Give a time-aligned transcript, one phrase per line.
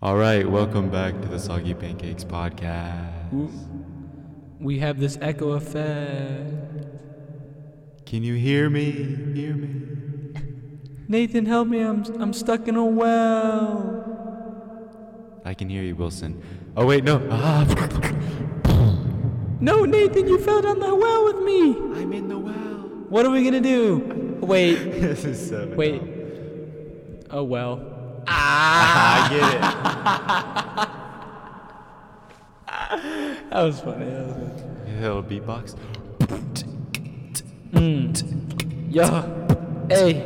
[0.00, 3.50] All right, welcome back to the Soggy Pancakes podcast.
[4.60, 6.54] We have this echo effect.
[8.06, 8.90] Can you hear me?
[9.34, 9.82] Hear me?
[11.08, 11.80] Nathan, help me!
[11.80, 14.04] I'm I'm stuck in a well.
[15.44, 16.42] I can hear you, Wilson.
[16.76, 17.20] Oh wait, no.
[17.30, 17.64] Ah,
[19.60, 21.72] No, Nathan, you fell down the well with me.
[22.00, 22.54] I'm in the well.
[23.08, 24.38] What are we gonna do?
[24.40, 25.66] Wait, this is so.
[25.74, 26.02] wait.
[27.30, 27.97] Oh well.
[28.30, 30.94] I get it.
[33.50, 34.04] That was funny.
[34.06, 35.00] That was get it.
[35.00, 35.74] Little beatbox.
[38.90, 39.22] Yeah.
[39.88, 40.24] Hey.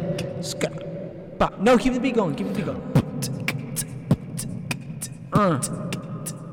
[1.39, 1.53] Ba.
[1.61, 2.35] No, keep the beat going.
[2.35, 2.81] Keep the beat going.
[5.33, 5.61] Uh.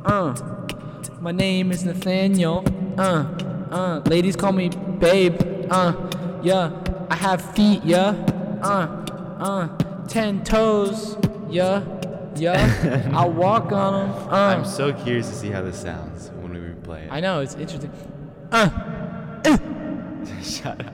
[0.06, 0.36] Uh.
[1.22, 2.66] My name is Nathaniel.
[2.98, 3.26] Uh.
[3.72, 4.02] Uh.
[4.06, 5.40] Ladies call me babe.
[5.70, 5.94] Uh.
[6.42, 6.72] Yeah.
[7.10, 7.84] I have feet.
[7.84, 8.16] Yeah.
[8.62, 8.88] Uh.
[9.40, 9.68] Uh.
[10.08, 11.16] Ten toes.
[11.50, 11.84] Yeah.
[12.36, 13.10] Yeah.
[13.14, 14.30] I'll walk on them.
[14.30, 14.56] Uh.
[14.58, 17.12] I'm so curious to see how this sounds when we replay it.
[17.12, 17.92] I know it's interesting.
[18.52, 18.70] Uh.
[20.44, 20.94] Shut up.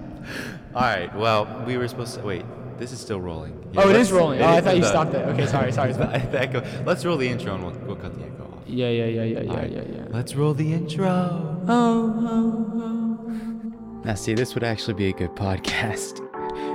[0.73, 1.13] All right.
[1.15, 2.45] Well, we were supposed to wait.
[2.77, 3.61] This is still rolling.
[3.77, 4.41] Oh, it is rolling.
[4.41, 5.25] Oh, I thought you the- stopped it.
[5.29, 5.93] Okay, sorry, sorry.
[5.93, 6.63] the echo.
[6.85, 8.63] Let's roll the intro and we'll, we'll cut the echo off.
[8.67, 10.05] Yeah, yeah, yeah, yeah, yeah, right, yeah, yeah.
[10.09, 11.07] Let's roll the intro.
[11.07, 14.01] Oh, oh, oh.
[14.03, 16.21] Now, see, this would actually be a good podcast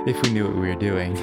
[0.07, 1.15] if we knew what we were doing.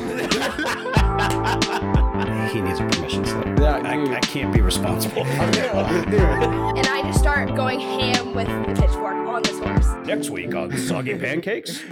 [2.52, 3.58] He needs a permission slip.
[3.58, 4.16] Yeah, I.
[4.16, 5.22] I can't be responsible.
[5.26, 10.06] and I just start going ham with the pitchfork on this horse.
[10.06, 11.82] Next week on Soggy Pancakes.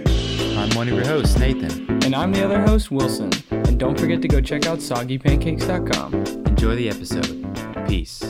[0.57, 2.03] I'm one of your hosts, Nathan.
[2.03, 3.31] And I'm the other host, Wilson.
[3.51, 6.13] And don't forget to go check out soggypancakes.com.
[6.47, 7.87] Enjoy the episode.
[7.87, 8.23] Peace.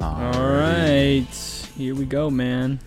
[0.00, 1.26] All right,
[1.76, 2.80] here we go, man.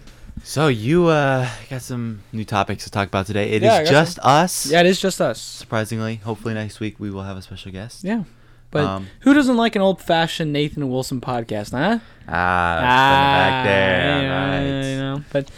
[0.43, 3.51] So you uh got some new topics to talk about today.
[3.51, 4.65] It is Yeah, I got just us.
[4.71, 5.39] Yeah, it is just us.
[5.39, 8.03] Surprisingly, hopefully next week we will have a special guest.
[8.03, 8.23] Yeah.
[8.71, 11.99] But Um, who doesn't like an old fashioned Nathan Wilson podcast, huh?
[12.27, 14.31] Ah, that's back there.
[14.31, 14.89] Ah, right.
[14.91, 15.49] You know, but,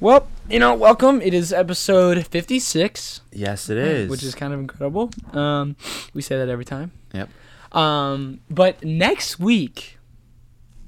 [0.00, 1.20] well, you know, welcome.
[1.20, 3.20] It is episode 56.
[3.30, 4.08] Yes, it is.
[4.08, 5.10] Which is kind of incredible.
[5.34, 5.76] Um,
[6.14, 6.92] we say that every time.
[7.12, 7.28] Yep.
[7.76, 9.98] Um, but next week,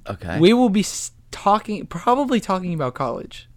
[0.09, 0.38] Okay.
[0.41, 1.10] we will be s-
[1.43, 3.49] talking probably talking about college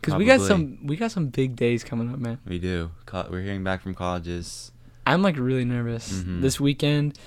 [0.00, 0.48] because we got Probably.
[0.48, 2.90] some we got some big days coming up man we do.
[3.06, 4.72] Co- We're hearing back from colleges.
[5.06, 6.40] i'm like really nervous Mhm.
[6.42, 7.18] this weekend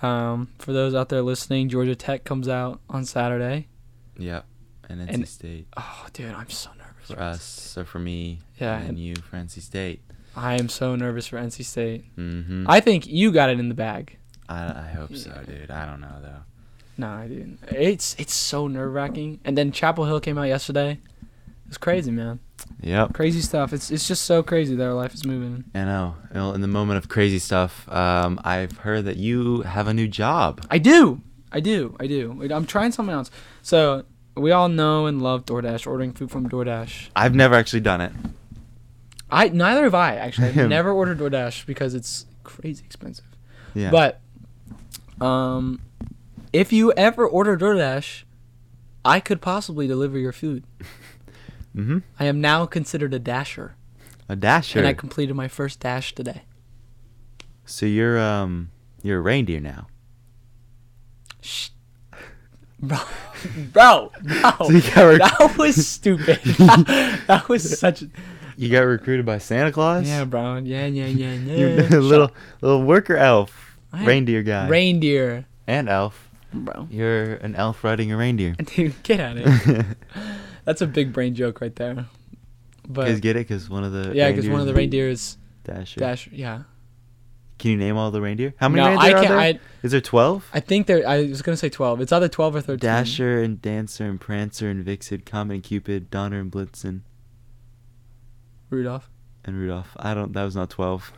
[0.00, 3.68] um, for those out there listening georgia tech comes out on saturday
[4.18, 4.44] Yep.
[4.88, 7.42] And NC And- State oh dude i'm so nervous for us.
[7.42, 8.40] So for me.
[8.60, 10.00] Yeah, And and- you for NC State.
[10.36, 12.64] i am so nervous for nc state Mm-hmm.
[12.68, 14.16] i think you got it in the bag
[14.48, 15.70] I, I hope so, dude.
[15.70, 16.42] I don't know though.
[16.98, 20.98] No i didn't it's it's so nerve-wracking and then chapel hill came out yesterday
[21.66, 22.40] it's crazy man
[22.82, 23.14] Yep.
[23.14, 26.16] crazy stuff it's it's just so crazy that our life is moving I know.
[26.34, 30.08] Well, In the moment of crazy stuff, um, I've heard that you have a new
[30.08, 30.66] job.
[30.70, 31.20] I do.
[31.52, 31.96] I do.
[32.00, 32.46] I do.
[32.52, 33.30] I'm trying something else.
[33.62, 34.04] So
[34.36, 37.10] we all know and love DoorDash, ordering food from DoorDash.
[37.16, 38.12] I've never actually done it.
[39.30, 40.48] I neither have I actually.
[40.48, 43.24] I've never ordered DoorDash because it's crazy expensive.
[43.74, 43.90] Yeah.
[43.90, 44.20] But
[45.24, 45.80] um,
[46.52, 48.24] if you ever order DoorDash,
[49.04, 50.64] I could possibly deliver your food.
[51.76, 51.98] mm-hmm.
[52.18, 53.74] I am now considered a dasher,
[54.28, 54.78] A dasher.
[54.78, 56.42] and I completed my first dash today.
[57.64, 58.70] so you're um
[59.02, 59.86] you're a reindeer now.
[61.40, 61.68] Shh.
[62.80, 62.98] Bro,
[63.72, 66.38] bro, no, So you rec- that was stupid.
[67.26, 68.04] that was such.
[68.56, 70.06] You got recruited by Santa Claus.
[70.06, 70.56] Yeah, bro.
[70.58, 71.56] Yeah, yeah, yeah, yeah.
[71.56, 76.27] You're a little little worker elf, I- reindeer guy, Reindeer, and elf.
[76.52, 76.86] Bro.
[76.90, 78.52] You're an elf riding a reindeer.
[78.64, 79.96] Dude, get out of here.
[80.64, 81.94] That's a big brain joke right there.
[81.94, 82.06] Guys
[82.88, 83.46] But get it?
[83.48, 86.00] Because one of the yeah, because one of the reindeers Dasher.
[86.00, 86.28] dash.
[86.32, 86.62] Yeah.
[87.58, 88.54] Can you name all the reindeer?
[88.58, 89.28] How many no, reindeer I are can't.
[89.28, 89.38] there?
[89.38, 90.48] I Is there twelve?
[90.54, 91.06] I think there.
[91.06, 92.00] I was gonna say twelve.
[92.00, 92.88] It's either twelve or thirteen.
[92.88, 97.00] Dasher and Dancer and Prancer and Vixen, Comet and Cupid, Donner and Blitzen,
[98.70, 99.10] Rudolph.
[99.44, 99.96] and Rudolph.
[99.98, 100.32] I don't.
[100.34, 101.12] That was not twelve.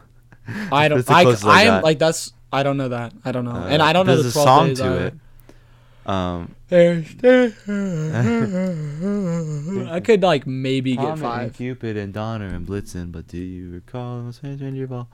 [0.72, 0.98] I don't.
[0.98, 1.22] That's the I.
[1.24, 1.84] closest I am got.
[1.84, 2.32] like that's.
[2.53, 3.12] I don't know that.
[3.25, 5.06] I don't know, Uh, and I don't know the a twelve song days to either.
[5.06, 5.14] it.
[6.06, 6.55] Um,
[9.91, 11.52] I could like maybe get Comet and five.
[11.56, 15.08] Cupid and Donner and Blitzen, but do you recall the most famous reindeer of all?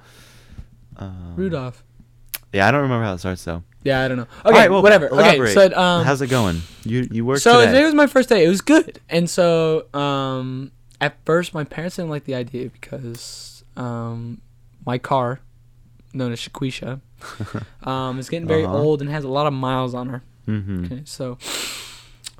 [0.97, 1.83] Um, Rudolph.
[2.53, 3.62] Yeah, I don't remember how it starts though.
[3.82, 4.27] Yeah, I don't know.
[4.44, 5.09] Okay, right, well, whatever.
[5.09, 5.56] elaborate.
[5.56, 6.62] Okay, so um, How's it going?
[6.85, 7.73] You you work so today?
[7.73, 8.44] today was my first day.
[8.44, 13.65] It was good, and so um, at first my parents didn't like the idea because
[13.77, 14.41] um,
[14.87, 15.41] my car,
[16.15, 17.00] known as Shaquisha,
[17.83, 18.77] um, is getting very Uh-huh.
[18.77, 20.23] old and has a lot of miles on her.
[20.47, 20.85] mm-hmm.
[20.85, 21.39] Okay, so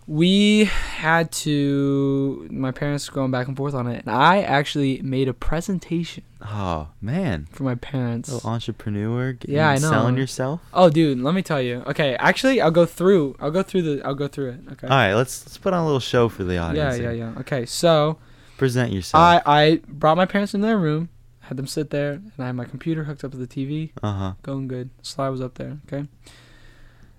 [0.07, 2.47] we had to.
[2.51, 6.23] My parents were going back and forth on it, and I actually made a presentation
[6.41, 8.31] Oh man, for my parents.
[8.33, 9.37] little entrepreneur.
[9.47, 9.91] Yeah, I know.
[9.91, 10.61] Selling yourself.
[10.73, 11.83] Oh, dude, let me tell you.
[11.89, 13.35] Okay, actually, I'll go through.
[13.41, 14.03] I'll go through the.
[14.07, 14.61] I'll go through it.
[14.73, 14.87] Okay.
[14.87, 16.99] All right, let's let's put on a little show for the audience.
[16.99, 17.13] yeah, here.
[17.13, 17.41] yeah.
[17.41, 18.19] Okay, so
[18.59, 19.21] Present yourself.
[19.21, 21.09] I I brought my parents in their room,
[21.49, 24.13] had them sit there, and I had my computer hooked up to the TV, Uh
[24.13, 24.33] huh.
[24.43, 24.91] going good.
[25.03, 25.79] Slide was up there.
[25.87, 26.07] Okay.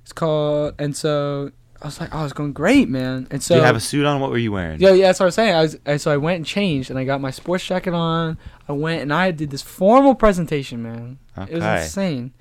[0.03, 1.51] It's called, and so
[1.81, 3.27] I was like, oh, it's going great, man.
[3.29, 4.19] And so you have a suit on?
[4.21, 4.79] What were you wearing?
[4.79, 5.53] Yeah, yeah, that's what I was saying.
[5.55, 8.37] I was, and so I went and changed, and I got my sports jacket on.
[8.69, 11.19] I went and I did this formal presentation, man.
[11.37, 11.51] Okay.
[11.51, 12.33] It was insane.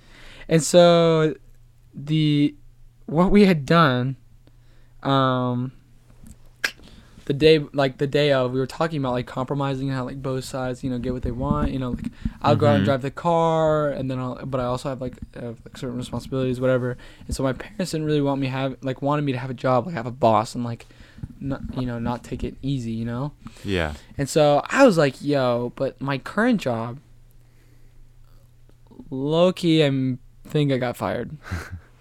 [0.49, 1.35] And so,
[1.93, 2.55] the
[3.07, 4.17] what we had done,
[5.03, 5.73] um,
[7.27, 10.45] the day like the day of, we were talking about like compromising how like both
[10.45, 11.73] sides, you know, get what they want.
[11.73, 12.07] You know, like
[12.41, 12.87] I'll go out and Mhm.
[12.87, 16.61] drive the car, and then I'll, but I also have like, uh, like certain responsibilities,
[16.61, 16.97] whatever.
[17.27, 19.55] And so my parents didn't really want me have like wanted me to have a
[19.55, 20.87] job, like have a boss, and like,
[21.41, 23.33] not you know, not take it easy, you know.
[23.65, 23.95] Yeah.
[24.17, 26.99] And so I was like, yo, but my current job,
[29.11, 30.17] low key, I
[30.49, 31.37] think I got fired.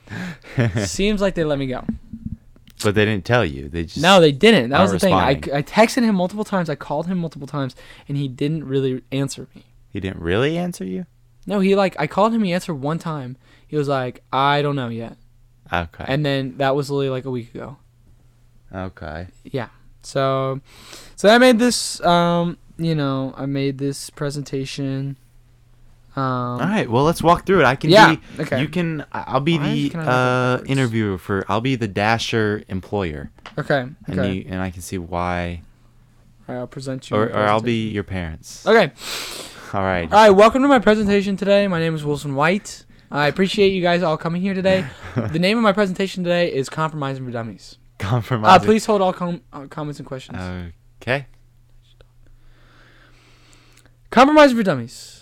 [0.86, 1.84] Seems like they let me go.
[2.84, 3.70] But they didn't tell you.
[3.70, 4.70] They just No, they didn't.
[4.70, 5.14] That was the thing.
[5.14, 5.30] I.
[5.32, 6.70] I texted him multiple times.
[6.70, 7.76] I called him multiple times,
[8.08, 9.64] and he didn't really answer me.
[9.90, 11.06] He didn't really answer you.
[11.48, 12.44] No, he like I called him.
[12.44, 13.38] He answered one time.
[13.68, 15.18] He was like, I don't know yet.
[15.72, 16.06] Okay.
[16.08, 17.78] And then that was literally like a week ago.
[18.74, 19.28] okay.
[19.44, 19.70] Yeah.
[20.04, 20.62] So,
[21.16, 22.00] so I made this.
[22.02, 25.18] Um, you know, I made this presentation.
[26.16, 26.90] Um, All right.
[26.90, 27.66] Well, let's walk through it.
[27.66, 28.42] I can Yeah, be.
[28.44, 28.62] okay.
[28.62, 29.06] You can.
[29.12, 31.44] I'll be Why the can I not go uh, interviewer for.
[31.50, 33.80] I'll be the dasher employer, Okay.
[33.82, 34.34] and Okay.
[34.34, 35.62] you and I can see why,
[36.48, 37.18] All right, I'll present you.
[37.18, 38.66] or, or I'll be your parents.
[38.66, 38.94] Okay.
[39.74, 40.06] All right.
[40.12, 40.30] All right.
[40.30, 41.68] Welcome to my presentation today.
[41.68, 42.86] My name is Wilson White.
[43.12, 44.86] I appreciate you guys all coming here today.
[45.16, 48.64] the name of my presentation today is "Compromising for Dummies." Uh, Compromise.
[48.64, 50.40] please hold all com- uh, comments and questions.
[51.02, 51.26] Okay.
[54.12, 55.15] Compromising for Dummies.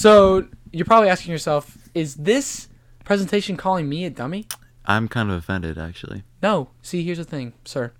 [0.00, 2.68] So you're probably asking yourself, is this
[3.04, 4.46] presentation calling me a dummy?
[4.86, 6.22] I'm kind of offended, actually.
[6.42, 6.70] No.
[6.80, 7.92] See, here's the thing, sir.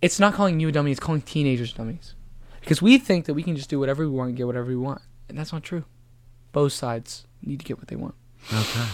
[0.00, 0.92] It's not calling you a dummy.
[0.92, 2.14] It's calling teenagers dummies,
[2.60, 4.76] because we think that we can just do whatever we want and get whatever we
[4.76, 5.86] want, and that's not true.
[6.52, 8.14] Both sides need to get what they want.
[8.52, 8.86] Okay.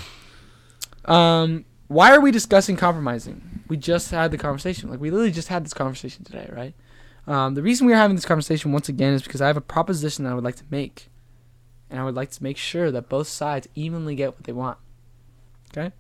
[1.05, 3.65] Um, why are we discussing compromising?
[3.69, 4.89] We just had the conversation.
[4.89, 6.75] Like we literally just had this conversation today, right?
[7.27, 9.61] Um, the reason we are having this conversation once again is because I have a
[9.61, 11.11] proposition that I would like to make,
[11.91, 14.79] and I would like to make sure that both sides evenly get what they want.
[15.77, 15.93] Okay.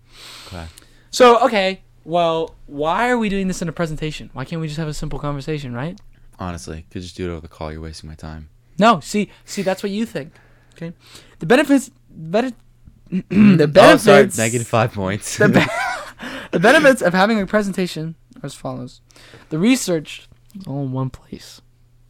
[0.48, 0.66] Okay.
[1.10, 4.30] So okay, well, why are we doing this in a presentation?
[4.32, 5.98] Why can't we just have a simple conversation, right?
[6.38, 7.72] Honestly, could just do it over the call.
[7.72, 8.48] You're wasting my time.
[8.78, 10.32] No, see, see, that's what you think.
[10.74, 10.92] Okay.
[11.38, 12.50] The benefits, better,
[13.10, 14.04] the Oh, benefits.
[14.04, 14.26] sorry.
[14.36, 15.38] Negative five points.
[15.38, 15.60] The, be-
[16.50, 19.00] the benefits of having a presentation are as follows:
[19.48, 20.28] the research
[20.58, 21.62] is all in one place.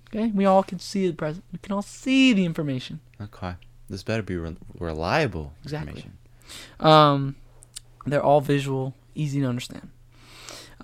[0.08, 1.44] Okay, we all can see the present.
[1.52, 3.00] We can all see the information.
[3.20, 3.54] okay.
[3.88, 5.88] This better be re- reliable Exactly.
[5.90, 6.18] information.
[6.80, 7.36] Um,
[8.04, 9.90] they're all visual, easy to understand.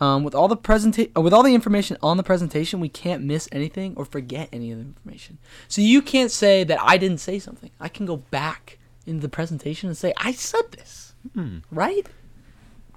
[0.01, 3.25] Um, with all the presenta- uh, with all the information on the presentation, we can't
[3.25, 5.39] miss anything or forget any of the information.
[5.69, 7.71] So you can't say that I didn't say something.
[7.81, 11.59] I can go back into the presentation and say I said this, Hmm.
[11.73, 12.07] right?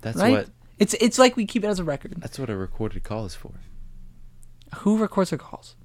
[0.02, 0.32] That's right.
[0.32, 0.50] what.
[0.78, 2.14] It's it's like we keep it as a record.
[2.18, 3.54] That's what a recorded call is for.
[4.78, 5.76] Who records their calls?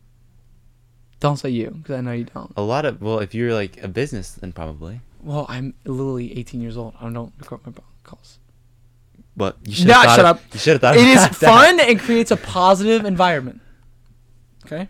[1.20, 2.52] Don't say you, because I know you don't.
[2.56, 5.00] A lot of well, if you're like a business, then probably.
[5.22, 6.94] Well, I'm literally 18 years old.
[6.98, 7.72] I don't record my
[8.04, 8.38] calls.
[9.36, 9.86] But you should.
[9.88, 10.40] Nah, shut of, up.
[10.52, 10.96] You should have thought.
[10.96, 11.46] It is about that.
[11.46, 13.60] fun and creates a positive environment.
[14.66, 14.88] Okay.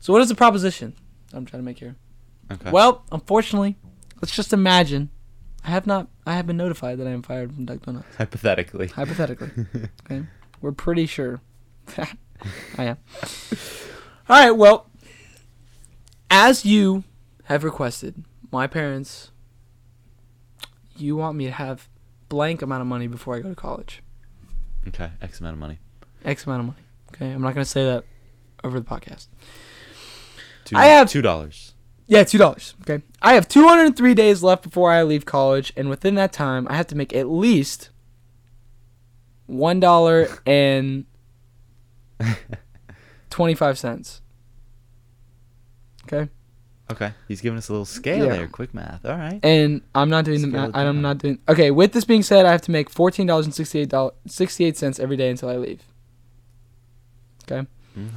[0.00, 0.94] So what is the proposition
[1.32, 1.96] I'm trying to make here?
[2.50, 2.70] Okay.
[2.70, 3.76] Well, unfortunately,
[4.16, 5.10] let's just imagine.
[5.64, 6.08] I have not.
[6.26, 8.16] I have been notified that I am fired from Duck Donuts.
[8.16, 8.86] hypothetically.
[8.88, 9.50] Hypothetically.
[10.06, 10.24] okay.
[10.60, 11.40] We're pretty sure.
[11.96, 12.16] That.
[12.76, 12.98] I am.
[14.28, 14.50] All right.
[14.50, 14.87] Well,
[16.30, 17.04] as you
[17.44, 19.30] have requested, my parents,
[20.96, 21.88] you want me to have
[22.28, 24.02] blank amount of money before I go to college.
[24.88, 25.10] Okay.
[25.20, 25.78] X amount of money.
[26.24, 26.78] X amount of money.
[27.14, 27.30] Okay.
[27.32, 28.04] I'm not going to say that
[28.64, 29.28] over the podcast.
[30.64, 31.74] Two, I have- two dollars.
[32.10, 32.74] Yeah, two dollars.
[32.88, 33.04] Okay.
[33.20, 36.86] I have 203 days left before I leave college, and within that time, I have
[36.86, 37.90] to make at least
[39.44, 41.04] one dollar and
[43.30, 44.22] twenty-five cents.
[46.12, 46.28] Okay.
[46.90, 47.12] Okay.
[47.28, 48.32] He's giving us a little scale Yeah.
[48.36, 48.46] there.
[48.48, 49.04] Quick math.
[49.04, 49.40] All right.
[49.42, 50.70] And I'm not doing the math.
[50.74, 51.38] I'm not doing.
[51.48, 51.70] Okay.
[51.70, 54.98] With this being said, I have to make fourteen dollars and sixty-eight dollars, sixty-eight cents
[54.98, 55.82] every day until I leave.
[57.50, 57.66] Okay.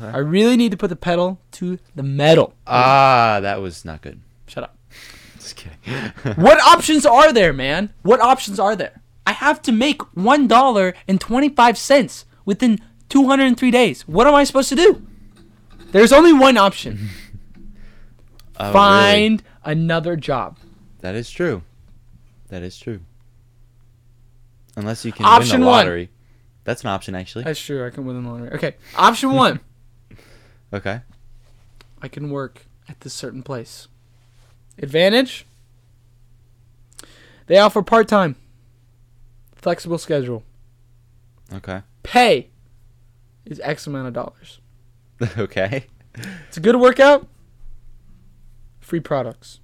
[0.04, 2.54] I really need to put the pedal to the metal.
[2.68, 4.22] Ah, that was not good.
[4.48, 4.78] Shut up.
[5.40, 6.36] Just kidding.
[6.36, 7.92] What options are there, man?
[8.04, 9.02] What options are there?
[9.26, 12.26] I have to make one dollar and twenty-five cents.
[12.46, 12.80] within
[13.10, 14.08] 203 days.
[14.08, 15.06] What am I supposed to do?
[15.92, 17.10] There's only one option.
[18.60, 18.74] Oh, really?
[18.74, 20.58] Find another job.
[21.00, 21.64] That is true.
[22.50, 23.00] That is true.
[24.76, 25.76] Unless you can Option win the one.
[25.78, 26.10] lottery.
[26.64, 27.44] That's an option, actually.
[27.44, 27.86] That's true.
[27.86, 28.52] I can win the lottery.
[28.52, 28.76] Okay.
[28.96, 29.60] Option one.
[30.74, 31.02] Okay.
[32.02, 33.90] I can work at this certain place.
[34.78, 35.46] Advantage.
[37.48, 38.38] They offer part time,
[39.54, 40.44] flexible schedule.
[41.52, 41.82] Okay.
[42.04, 42.52] Pay
[43.46, 44.60] is X amount of dollars.
[45.38, 45.88] okay.
[46.48, 47.28] It's a good workout.
[48.82, 49.60] Free products.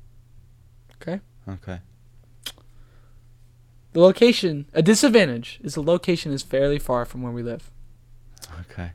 [1.02, 1.20] Okay.
[1.50, 1.80] Okay.
[3.94, 7.72] The location, a disadvantage is the location is fairly far from where we live.
[8.70, 8.92] Okay.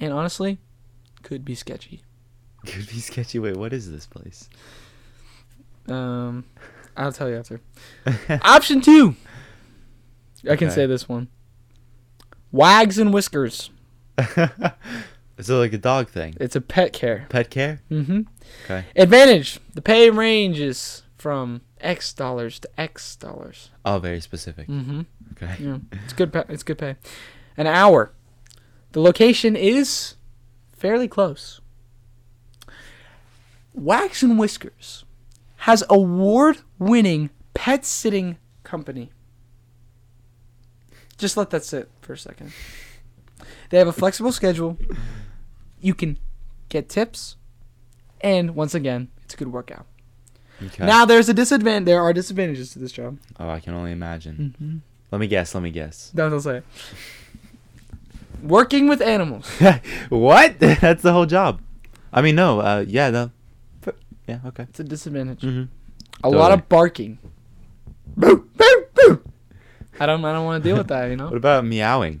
[0.00, 0.58] And honestly,
[1.22, 2.02] could be sketchy.
[2.66, 3.38] Could be sketchy.
[3.38, 4.48] Wait, what is this place?
[5.88, 6.44] Um,
[6.96, 7.60] I'll tell you after.
[8.42, 9.14] Option two.
[10.50, 10.74] I can Okay.
[10.74, 11.28] say this one.
[12.50, 13.70] Wags and whiskers.
[15.38, 16.34] is it like a dog thing?
[16.40, 17.26] It's a pet care.
[17.28, 17.80] Pet care?
[17.90, 18.22] Mm-hmm.
[18.64, 18.84] Okay.
[18.94, 23.70] Advantage: the pay ranges from X dollars to X dollars.
[23.84, 24.68] Oh, very specific.
[24.68, 25.02] Mm-hmm.
[25.32, 25.56] Okay.
[25.62, 26.32] Yeah, it's good.
[26.32, 26.44] Pay.
[26.48, 26.96] It's good pay.
[27.56, 28.12] An hour.
[28.92, 30.14] The location is
[30.72, 31.60] fairly close.
[33.74, 35.04] Wags and Whiskers
[35.58, 39.10] has a award-winning pet sitting company.
[41.18, 42.52] Just let that sit for a second.
[43.70, 44.78] They have a flexible schedule.
[45.80, 46.18] You can
[46.68, 47.36] get tips,
[48.20, 49.86] and once again, it's a good workout.
[50.64, 50.86] Okay.
[50.86, 51.84] Now, there's a disadvantage.
[51.86, 53.18] There are disadvantages to this job.
[53.38, 54.54] oh, I can only imagine.
[54.58, 54.76] Mm-hmm.
[55.12, 55.54] Let me guess.
[55.54, 56.10] Let me guess.
[56.14, 56.64] Don't don't say it.
[58.42, 59.48] Working with animals.
[60.08, 60.58] what?
[60.60, 61.60] That's the whole job.
[62.12, 62.60] I mean, no.
[62.60, 63.10] Uh, yeah.
[63.10, 63.30] The.
[64.26, 64.40] Yeah.
[64.46, 64.64] Okay.
[64.64, 65.40] It's a disadvantage.
[65.42, 65.64] Mm-hmm.
[66.24, 67.18] A lot of barking.
[68.16, 69.22] Boo, boo, boo.
[70.00, 71.26] I don't I don't want to deal with that, you know.
[71.26, 72.20] What about meowing?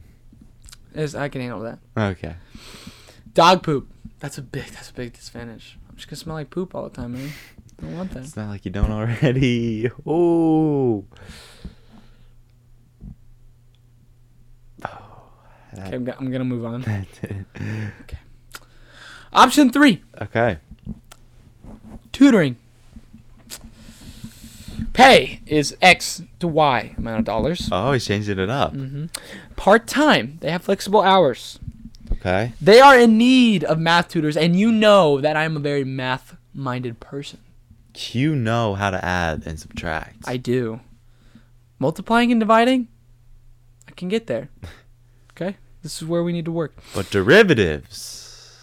[0.92, 1.78] It's- I can handle that.
[1.96, 2.36] Okay.
[3.36, 3.86] Dog poop.
[4.18, 5.78] That's a big that's a big disadvantage.
[5.90, 7.30] I'm just gonna smell like poop all the time, man.
[7.78, 8.22] I don't want that.
[8.24, 9.90] It's not like you don't already.
[10.08, 11.04] Ooh.
[14.86, 14.98] Oh.
[15.78, 16.80] Okay, I'm, go- I'm gonna move on.
[16.82, 17.06] that-
[19.34, 20.56] Option three, okay.
[22.12, 22.56] tutoring.
[24.94, 27.68] Pay is X to Y amount of dollars.
[27.70, 28.72] Oh, he's changing it up.
[28.72, 29.06] Mm-hmm.
[29.56, 30.38] Part time.
[30.40, 31.58] They have flexible hours.
[32.26, 32.54] Okay.
[32.60, 36.36] They are in need of math tutors, and you know that I'm a very math
[36.52, 37.38] minded person.
[38.10, 40.28] You know how to add and subtract.
[40.28, 40.80] I do.
[41.78, 42.88] Multiplying and dividing,
[43.86, 44.48] I can get there.
[45.38, 45.58] Okay?
[45.82, 46.78] This is where we need to work.
[46.94, 48.58] But derivatives.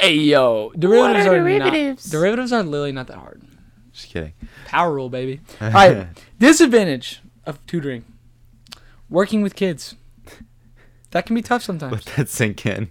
[0.00, 2.06] Hey yo, derivatives are are, derivatives?
[2.06, 3.42] Not, derivatives are literally not that hard.
[3.92, 4.32] Just kidding.
[4.64, 5.42] Power rule, baby.
[5.60, 6.06] All right.
[6.38, 8.06] Disadvantage of tutoring:
[9.10, 9.96] working with kids.
[11.10, 11.92] That can be tough sometimes.
[11.92, 12.90] Let that sink in.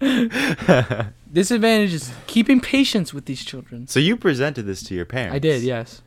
[1.32, 3.86] Disadvantage is keeping patience with these children.
[3.86, 5.34] so you presented this to your parents.
[5.34, 6.02] I did, yes.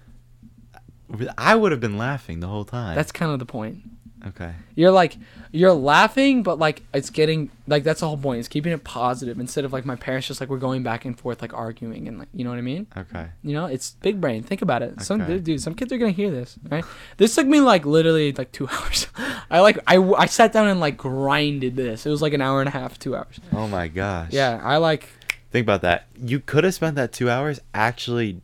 [1.37, 2.95] I would have been laughing the whole time.
[2.95, 3.79] That's kind of the point.
[4.27, 4.53] Okay.
[4.75, 5.17] You're like
[5.51, 8.39] you're laughing, but like it's getting like that's the whole point.
[8.39, 11.17] Is keeping it positive instead of like my parents just like we're going back and
[11.19, 12.87] forth like arguing and like you know what I mean.
[12.95, 13.27] Okay.
[13.43, 14.43] You know, it's big brain.
[14.43, 15.01] Think about it.
[15.01, 15.39] Some Okay.
[15.39, 16.85] dude, some kids are gonna hear this, right?
[17.17, 19.07] This took me like literally like two hours.
[19.51, 22.05] I like I, I sat down and like grinded this.
[22.05, 23.39] It was like an hour and a half, two hours.
[23.53, 24.31] Oh my gosh.
[24.31, 25.09] Yeah, I like
[25.49, 26.07] Think about that.
[26.21, 28.41] You could have spent that two hours actually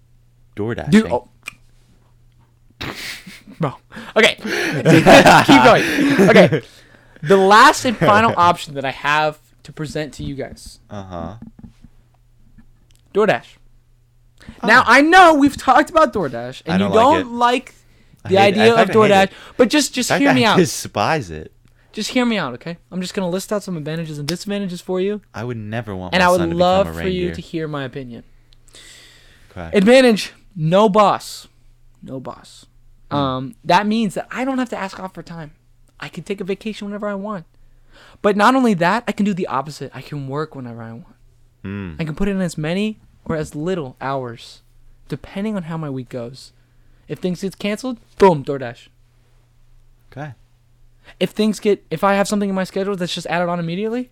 [0.56, 0.89] DoorDashing.
[0.92, 1.12] dude.
[1.12, 1.27] Oh.
[4.15, 4.36] Okay.
[5.46, 6.29] Keep going.
[6.29, 6.62] Okay.
[7.22, 10.79] The last and final option that I have to present to you guys.
[10.89, 11.36] Uh huh.
[13.13, 13.58] DoorDash.
[14.63, 17.75] Now I know we've talked about DoorDash, and I you don't like don't like
[18.24, 20.58] the hate idea of DoorDash, but just just hear me out.
[20.58, 21.51] despise it.
[21.91, 22.77] Just hear me out, okay?
[22.91, 26.13] I'm just gonna list out some advantages and disadvantages for you, I would never want
[26.13, 28.24] and I would love for you to hear my opinion.
[29.51, 29.77] Okay.
[29.77, 31.48] Advantage: no boss,
[32.01, 32.65] no boss.
[33.13, 33.17] Hmm.
[33.20, 35.51] Um, that means that I don't have to ask off for time.
[36.00, 37.46] I can take a vacation whenever I want.
[38.22, 39.91] But not only that, I can do the opposite.
[39.93, 41.15] I can work whenever I want.
[41.63, 41.96] Mm.
[42.00, 44.62] I can put in as many or as little hours,
[45.08, 46.51] depending on how my week goes.
[47.08, 48.88] If things get canceled, boom, DoorDash.
[50.12, 50.34] Okay.
[51.20, 54.10] If things get, if I have something in my schedule that's just added on immediately,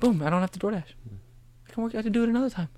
[0.00, 0.92] boom, I don't have to DoorDash.
[1.68, 1.94] I can work.
[1.94, 2.68] I can do it another time.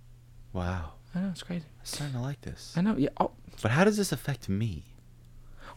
[0.53, 0.93] Wow.
[1.15, 1.65] I know it's crazy.
[1.81, 2.75] I'm starting to like this.
[2.77, 2.97] I know.
[2.97, 3.09] Yeah.
[3.19, 3.33] Oh,
[3.63, 4.85] But how does this affect me?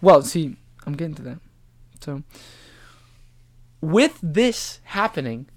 [0.02, 1.40] Well, see, I'm getting to that.
[2.02, 2.24] So,
[3.82, 5.48] with this happening,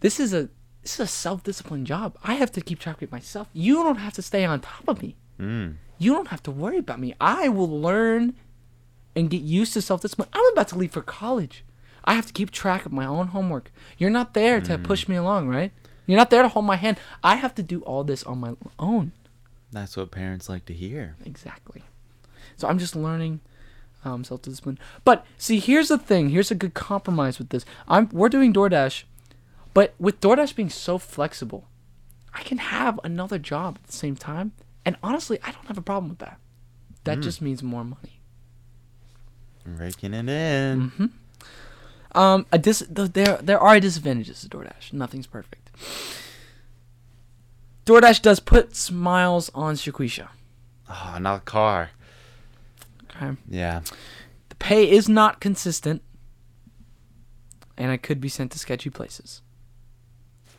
[0.00, 0.48] this is a
[0.82, 2.16] this is a self discipline job.
[2.24, 3.48] I have to keep track of it myself.
[3.52, 5.16] You don't have to stay on top of me.
[5.38, 5.76] Mm.
[5.98, 7.14] You don't have to worry about me.
[7.20, 8.34] I will learn
[9.14, 10.28] and get used to self discipline.
[10.32, 11.64] I'm about to leave for college.
[12.04, 13.70] I have to keep track of my own homework.
[13.98, 14.66] You're not there Mm.
[14.66, 15.72] to push me along, right?
[16.06, 16.98] You're not there to hold my hand.
[17.22, 19.12] I have to do all this on my own.
[19.72, 21.16] That's what parents like to hear.
[21.26, 21.82] Exactly.
[22.56, 23.40] So I'm just learning
[24.08, 24.78] um, self discipline.
[25.04, 26.30] But see, here's the thing.
[26.30, 27.64] Here's a good compromise with this.
[27.86, 29.04] I'm we're doing DoorDash,
[29.74, 31.68] but with DoorDash being so flexible,
[32.34, 34.52] I can have another job at the same time.
[34.84, 36.38] And honestly, I don't have a problem with that.
[37.04, 38.20] That just means more money.
[39.64, 40.90] Raking it in.
[40.90, 42.18] Mm-hmm.
[42.18, 44.92] Um, a dis- th- there there are disadvantages to DoorDash.
[44.92, 45.70] Nothing's perfect.
[47.86, 50.28] DoorDash does put smiles on Shaquisha.
[50.90, 51.90] Oh, not a car.
[53.20, 53.36] Okay.
[53.48, 53.80] Yeah.
[54.48, 56.02] The pay is not consistent,
[57.76, 59.42] and I could be sent to sketchy places.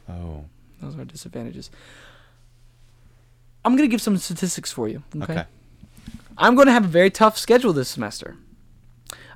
[0.10, 0.46] Oh.
[0.82, 1.70] Those are disadvantages.
[3.64, 5.04] I'm gonna give some statistics for you.
[5.16, 5.34] Okay.
[5.34, 5.46] Okay.
[6.38, 8.38] I'm gonna have a very tough schedule this semester.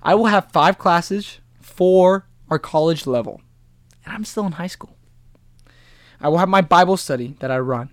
[0.02, 3.42] I will have five classes for our college level,
[4.06, 4.96] and I'm still in high school.
[6.22, 7.90] I will have my Bible study that I run,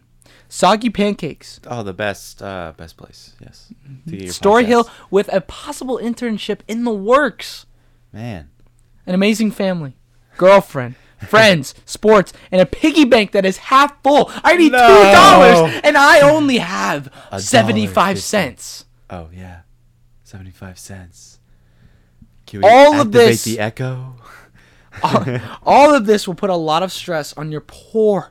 [0.51, 3.35] soggy pancakes, Oh, the best, uh, best place.
[3.41, 3.73] Yes.
[4.09, 4.65] To get Story.
[4.67, 7.65] Hill with a possible internship in the works.
[8.13, 8.51] Man.
[9.07, 9.97] an amazing family,
[10.37, 10.97] girlfriend,
[11.29, 14.31] friends, sports, and a piggy bank that is half full.
[14.45, 14.79] I need No.
[14.79, 18.85] two dollars, and I only have seventy-five cents.
[19.09, 19.61] Oh yeah.
[20.25, 21.39] Seventy-five cents.
[22.47, 24.17] Can we All of this- the echo?
[25.05, 25.25] all,
[25.63, 28.31] all of this will put a lot of stress on your poor,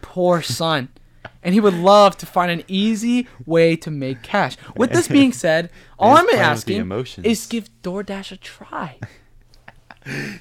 [0.00, 0.88] poor son.
[1.42, 4.56] And he would love to find an easy way to make cash.
[4.76, 8.98] With this being said, all I'm playing with the asking is give DoorDash a try.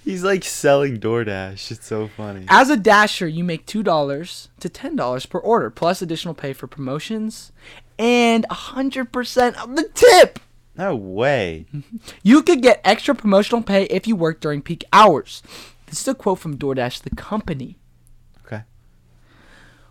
[0.03, 1.71] He's like selling DoorDash.
[1.71, 2.45] It's so funny.
[2.47, 6.53] As a dasher, you make two dollars to ten dollars per order, plus additional pay
[6.53, 7.51] for promotions,
[7.99, 10.39] and hundred percent of the tip.
[10.77, 11.65] No way.
[12.23, 15.41] You could get extra promotional pay if you work during peak hours.
[15.87, 17.77] This is a quote from DoorDash, the company.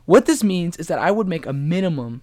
[0.07, 2.23] What this means is that I would make a minimum.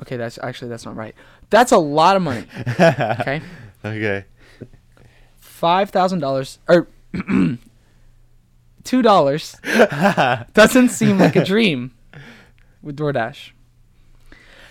[0.00, 1.14] Okay, that's actually that's not right.
[1.50, 2.46] That's a lot of money.
[2.80, 3.42] Okay,
[3.84, 4.24] Okay.
[5.38, 6.88] five thousand dollars or
[8.84, 9.56] two dollars
[10.54, 11.92] doesn't seem like a dream
[12.82, 13.50] with DoorDash.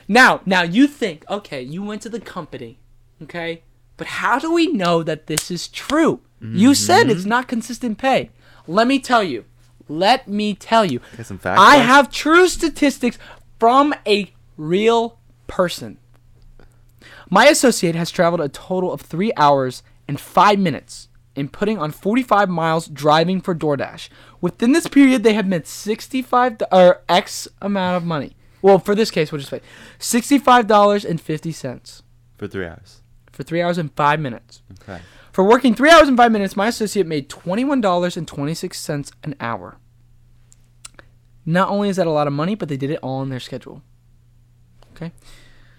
[0.08, 2.80] Now, now you think, okay, you went to the company,
[3.22, 3.62] okay,
[3.98, 6.22] but how do we know that this is true?
[6.42, 7.30] You said it's mm-hmm.
[7.30, 8.30] not consistent pay.
[8.66, 9.44] Let me tell you.
[9.90, 11.00] Let me tell you.
[11.18, 11.60] Got some facts.
[11.62, 13.18] I have true statistics
[13.60, 15.98] from a real person.
[17.30, 21.92] My associate has traveled a total of three hours and five minutes in putting on
[21.92, 24.10] 45 miles driving for DoorDash.
[24.42, 28.36] Within this period, they have made 65 or X amount of money.
[28.62, 29.62] Well, for this case, we'll just say
[30.00, 32.02] $65.50
[32.38, 33.02] for three hours.
[33.32, 34.62] for three hours and five minutes.
[34.82, 35.00] Okay.
[35.32, 39.78] For working three hours and five minutes, my associate made $21.26 an hour.
[41.46, 43.40] Not only is that a lot of money, but they did it all on their
[43.40, 43.82] schedule.
[44.96, 45.12] Okay?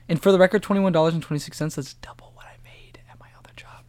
[0.08, 3.84] And for the record, $21.26, that's double what I made at my other job.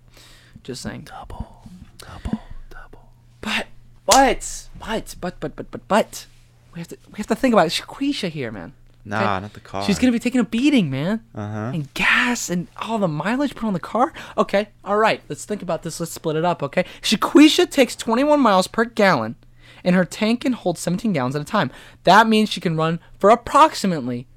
[0.64, 1.04] Just saying.
[1.06, 1.64] Double.
[1.98, 2.40] Double.
[2.70, 3.10] Double.
[3.40, 3.68] But,
[4.06, 6.26] but, but, but, but, but, but, but,
[6.74, 7.72] we have to, we have to think about it.
[7.72, 8.74] Shaquisha here, man.
[9.04, 9.84] Nah, not the car.
[9.84, 11.24] She's gonna be taking a beating, man.
[11.34, 11.72] Uh huh.
[11.74, 14.14] and gas and all the mileage put on the car.
[14.38, 16.00] Okay, all right, let's think about this.
[16.00, 16.86] Let's split it up, okay?
[17.02, 19.36] Shaquisha takes 21 miles per gallon,
[19.84, 21.72] and her tank can hold 17 gallons at a time.
[22.04, 24.28] That means she can run for approximately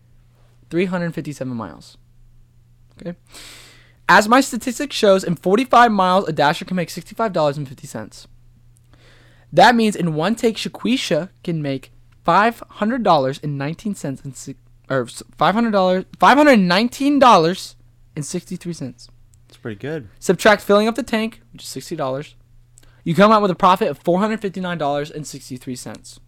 [0.70, 1.98] 357 miles.
[3.00, 3.16] Okay.
[4.08, 8.26] As my statistics shows, in 45 miles, a dasher can make $65.50.
[9.52, 11.90] That means in one take, Shaquisha can make
[12.24, 14.56] five hundred dollars and nineteen cents and si-
[14.90, 15.06] or
[15.36, 17.76] five hundred dollars five hundred nineteen dollars
[18.16, 19.08] and sixty three cents.
[19.48, 20.08] It's pretty good.
[20.18, 22.34] Subtract filling up the tank, which is sixty dollars.
[23.04, 25.76] You come out with a profit of four hundred fifty nine dollars and sixty three
[25.76, 26.20] cents.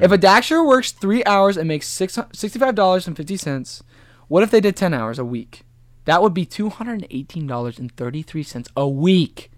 [0.00, 3.82] If a dasher works three hours and makes six sixty five dollars and fifty cents,
[4.26, 5.62] what if they did ten hours a week?
[6.04, 9.52] That would be two hundred and eighteen dollars and thirty three cents a week.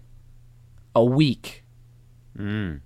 [0.93, 1.63] A week.
[2.37, 2.81] Mm.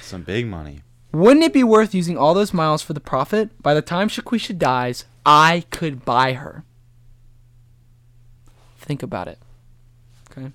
[0.00, 0.82] Some big money.
[1.14, 3.62] Wouldn't it be worth using all those miles for the profit?
[3.62, 6.64] By the time Shaquisha dies, I could buy her.
[8.78, 9.38] Think about it.
[10.30, 10.50] Okay.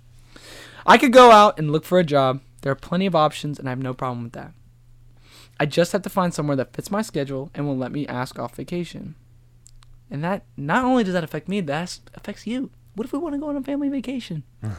[0.85, 2.41] I could go out and look for a job.
[2.61, 4.51] There are plenty of options, and I have no problem with that.
[5.61, 8.37] I just have to find somewhere that fits my schedule and will let me ask
[8.37, 9.15] off vacation.
[10.11, 12.69] And that not only does that affect me, that affects you.
[12.95, 14.43] What if we want to go on a family vacation?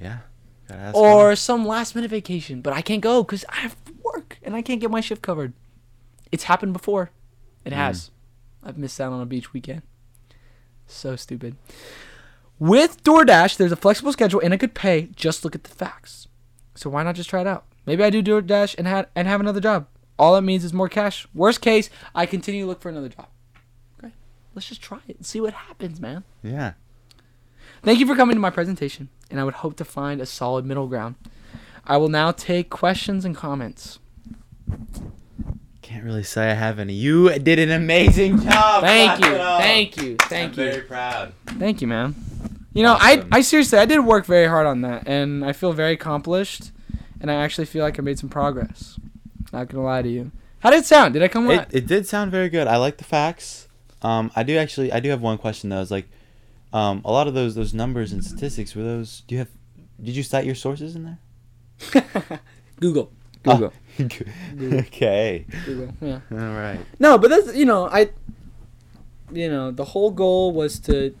[0.00, 0.18] Yeah.
[0.94, 3.77] Or some last minute vacation, but I can't go because I have
[4.14, 5.52] work and I can't get my shift covered.
[6.30, 7.10] It's happened before.
[7.64, 7.76] It mm.
[7.76, 8.10] has.
[8.62, 9.82] I've missed out on a beach weekend.
[10.86, 11.56] So stupid.
[12.58, 15.08] With DoorDash, there's a flexible schedule and a good pay.
[15.14, 16.26] Just look at the facts.
[16.74, 17.64] So why not just try it out?
[17.86, 19.86] Maybe I do DoorDash and have and have another job.
[20.18, 21.26] All that means is more cash.
[21.32, 23.28] Worst case, I continue to look for another job.
[23.98, 24.12] Okay,
[24.54, 26.24] let's just try it and see what happens, man.
[26.42, 26.72] Yeah.
[27.82, 30.64] Thank you for coming to my presentation, and I would hope to find a solid
[30.64, 31.14] middle ground.
[31.88, 33.98] I will now take questions and comments.
[35.82, 36.92] Can't really say I have any.
[36.92, 38.82] You did an amazing job.
[38.82, 39.60] Thank you, it up.
[39.62, 41.32] thank you, I'm thank you, very proud.
[41.46, 42.14] thank you, man.
[42.74, 43.28] You know, Awesome.
[43.32, 46.72] I I seriously I did work very hard on that, and I feel very accomplished,
[47.20, 49.00] and I actually feel like I made some progress.
[49.52, 50.30] Not gonna lie to you.
[50.60, 51.14] How did it sound?
[51.14, 51.68] Did I come It, right?
[51.70, 52.66] it did sound very good.
[52.66, 53.68] I like the facts.
[54.02, 54.92] Um, I do actually.
[54.92, 55.80] I do have one question though.
[55.80, 56.08] Is like,
[56.74, 59.22] um, a lot of those those numbers and statistics were those.
[59.26, 59.48] Do you have?
[60.02, 61.18] Did you cite your sources in there?
[62.80, 63.10] Google,
[63.42, 64.02] Google, Ah,
[64.62, 65.44] okay.
[65.64, 65.94] Google.
[66.00, 66.20] Yeah.
[66.30, 66.80] All right.
[66.98, 68.10] No, but that's you know I.
[69.32, 71.14] You know the whole goal was to.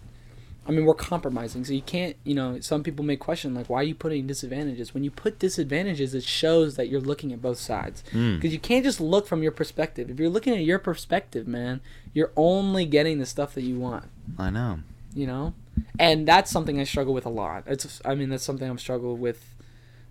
[0.66, 2.16] I mean, we're compromising, so you can't.
[2.24, 4.92] You know, some people may question like, why are you putting disadvantages?
[4.92, 8.04] When you put disadvantages, it shows that you're looking at both sides.
[8.12, 8.36] Mm.
[8.36, 10.10] Because you can't just look from your perspective.
[10.10, 11.80] If you're looking at your perspective, man,
[12.12, 14.04] you're only getting the stuff that you want.
[14.38, 14.80] I know.
[15.14, 15.54] You know,
[15.98, 17.64] and that's something I struggle with a lot.
[17.66, 18.00] It's.
[18.04, 19.54] I mean, that's something I've struggled with,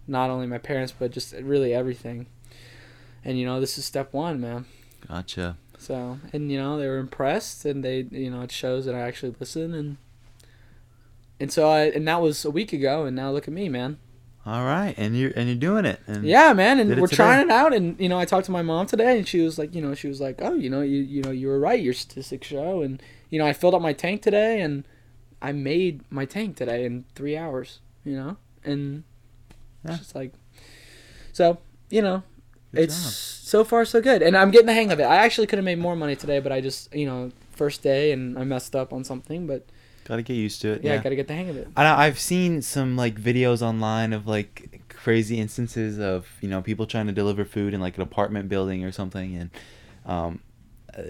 [0.07, 2.27] not only my parents, but just really everything.
[3.23, 4.65] And you know, this is step one, man.
[5.07, 5.57] Gotcha.
[5.77, 9.01] So, and you know, they were impressed, and they, you know, it shows that I
[9.01, 9.97] actually listen, and
[11.39, 13.99] and so I, and that was a week ago, and now look at me, man.
[14.45, 15.99] All right, and you're and you're doing it.
[16.07, 17.15] And Yeah, man, and we're today.
[17.17, 19.59] trying it out, and you know, I talked to my mom today, and she was
[19.59, 21.81] like, you know, she was like, oh, you know, you you know, you were right,
[21.81, 24.85] your statistics show, and you know, I filled up my tank today, and
[25.41, 29.03] I made my tank today in three hours, you know, and
[29.87, 29.93] Yeah.
[29.95, 30.33] it's just like,
[31.33, 31.57] so
[31.89, 32.23] you know,
[32.73, 33.11] Good it's job.
[33.49, 35.03] so far so good, and I'm getting the hang of it.
[35.03, 38.11] I actually could have made more money today, but I just you know first day
[38.11, 39.65] and I messed up on something, but
[40.05, 40.83] Gotta get used to it.
[40.83, 41.03] yeah, Yeah.
[41.03, 41.67] Got to get the hang of it.
[41.75, 46.85] I, I've seen some like videos online of like crazy instances of you know people
[46.85, 49.49] trying to deliver food in like an apartment building or something, and
[50.05, 50.39] um,
[50.97, 51.01] uh,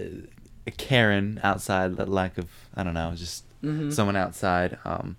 [0.66, 3.92] a Karen outside, the lack of I don't know, just Mhm.
[3.92, 5.16] someone outside, um,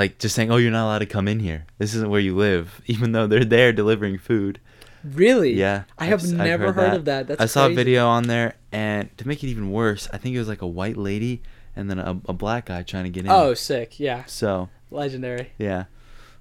[0.00, 1.66] like just saying, "Oh, you're not allowed to come in here.
[1.78, 4.58] This isn't where you live," even though they're there delivering food.
[5.04, 5.52] Really?
[5.52, 7.26] Yeah, I have I've s- I've never heard, of that.
[7.28, 7.72] That's I saw crazy.
[7.74, 10.62] a video on there, and to make it even worse, I think it was like
[10.62, 11.42] a white lady
[11.76, 13.30] and then a, a black guy trying to get in.
[13.30, 14.00] Oh, sick.
[14.00, 15.52] Yeah, so legendary.
[15.58, 15.84] yeah,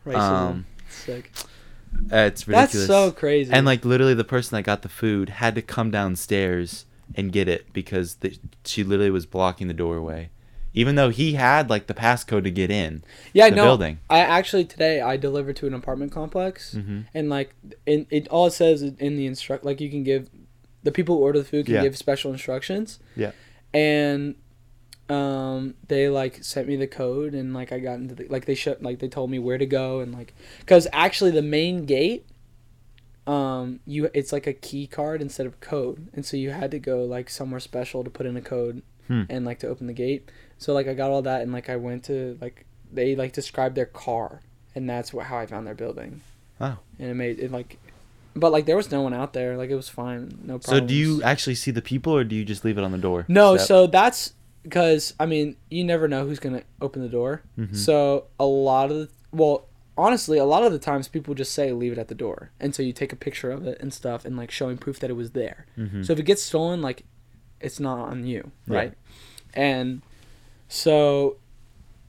[0.05, 0.15] Racism.
[0.19, 1.31] Um, sick.
[2.11, 2.73] uh, it's ridiculous.
[2.73, 3.51] That's so crazy.
[3.51, 7.47] And like literally, the person that got the food had to come downstairs and get
[7.47, 10.29] it because the, she literally was blocking the doorway,
[10.73, 13.03] even though he had like the passcode to get in.
[13.33, 13.63] yeah, the no.
[13.65, 13.99] building.
[14.09, 17.05] I actually today I delivered to an apartment complex, Mhm.
[17.13, 17.55] and like
[17.85, 20.29] in it all it says in the instruct like you can give
[20.83, 21.81] the people who order the food can Yeah.
[21.83, 22.99] give special instructions.
[23.15, 23.31] Yeah.
[23.73, 24.35] And
[25.09, 28.53] um they like sent me the code and like I got into the like they
[28.55, 30.33] shut like they told me where to go and like
[30.67, 32.27] cuz actually the main gate
[33.27, 36.79] um you it's like a key card instead of code and so you had to
[36.79, 39.23] go like somewhere special to put in a code Hmm.
[39.27, 41.75] and like to open the gate so like i got all that and like i
[41.75, 44.41] went to like they like described their car
[44.75, 46.21] and that's what, how i found their building
[46.59, 46.77] Wow.
[46.99, 47.77] and it made it like
[48.35, 50.93] but like there was no one out there like it was fine no So do
[50.93, 53.25] you actually see the people, or do you just leave it on the door?
[53.27, 53.67] no step?
[53.67, 57.75] so that's because i mean you never know who's gonna open the door Mhm.
[57.75, 59.65] so a lot of the well
[59.97, 62.73] honestly a lot of the times people just say leave it at the door and
[62.75, 65.15] so you take a picture of it and stuff and like showing proof that it
[65.23, 66.05] was there Mhm.
[66.05, 67.03] so if it gets stolen like
[67.61, 68.75] it's not on you Yeah.
[68.77, 68.93] right
[69.53, 70.01] and
[70.69, 71.35] so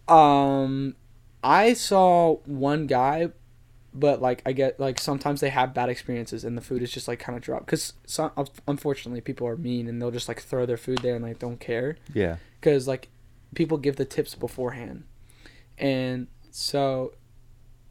[0.07, 0.94] um
[1.42, 3.29] i saw one guy
[3.92, 7.09] but like i get like sometimes they have bad experiences and the food is just
[7.09, 7.66] like kind of dropped.
[7.66, 8.31] Because so,
[8.68, 11.61] unfortunately people are mean and they'll just like throw their food there and like don't
[11.61, 11.96] care.
[12.14, 12.37] Yeah.
[12.61, 13.09] because like
[13.55, 15.05] people give the tips beforehand.
[15.79, 17.14] And so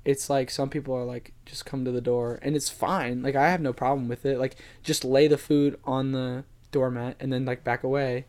[0.06, 3.22] it's like some people are like just come to the door and it's fine.
[3.22, 4.40] Like i have no problem with it.
[4.40, 8.26] Like just lay the food on the doormat and then like back away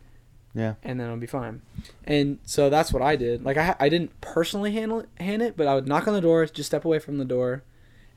[0.53, 0.73] Yeah.
[0.83, 1.61] and then it'll be fine
[2.03, 5.55] and so that's what i did like i, I didn't personally handle it, hand it
[5.55, 7.63] but i would knock on the door just step away from the door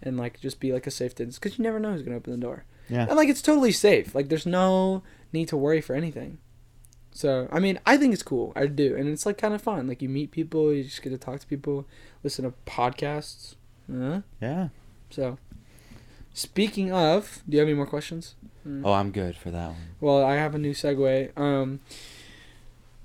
[0.03, 2.33] and like just be like a safe distance because you never know who's gonna open
[2.33, 3.07] the door Yeah.
[3.07, 4.14] and like it's totally safe.
[4.14, 6.38] Like there's no need to worry for anything.
[7.12, 8.53] So I mean, I think it's cool.
[8.57, 9.87] I do, and it's like kind of fun.
[9.87, 11.87] Like you meet people, you just get to talk to people,
[12.25, 13.55] listen to podcasts.
[13.90, 14.68] Uh, Yeah.
[15.11, 15.38] so,
[16.33, 18.35] speaking of, do you have any more questions?
[18.83, 19.77] Oh, I'm good for that one.
[20.01, 21.37] Well, I have a new segue.
[21.38, 21.81] Um,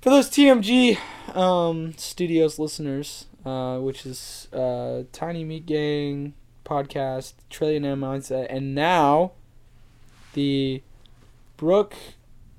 [0.00, 0.98] for those TMG
[1.36, 6.34] um, Studios listeners, uh, which is uh, Tiny Meat Gang
[6.64, 9.32] podcast, Trillionaire Mindset, and now
[10.34, 10.82] the
[11.56, 11.96] Brooke.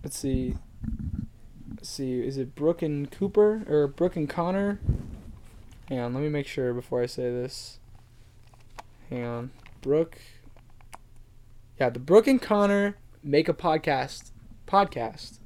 [0.04, 0.56] Let's see.
[1.76, 2.20] Let's see.
[2.20, 4.80] Is it Brooke and Cooper or Brooke and Connor
[5.92, 7.78] Hang on, let me make sure before I say this.
[9.10, 9.52] Hang on.
[9.82, 10.18] Brooke.
[11.78, 14.32] Yeah, the Brooke and Connor make a podcast.
[14.66, 15.40] Podcast.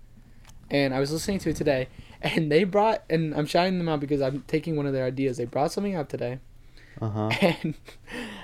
[0.69, 1.88] And I was listening to it today.
[2.21, 5.38] And they brought, and I'm shouting them out because I'm taking one of their ideas.
[5.38, 6.39] They brought something up today.
[6.99, 7.28] Uh huh.
[7.41, 7.75] and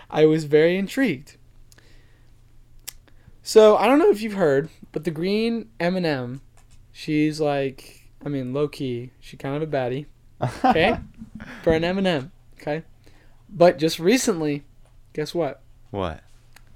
[0.10, 1.38] I was very intrigued.
[3.44, 6.42] So I don't know if you've heard, but the green M&M,
[6.92, 10.06] she's like, I mean, low key, she kind of a baddie,
[10.64, 11.00] okay,
[11.64, 12.32] for an M&M,
[12.62, 12.84] okay.
[13.50, 14.64] But just recently,
[15.14, 15.62] guess what?
[15.90, 16.24] what?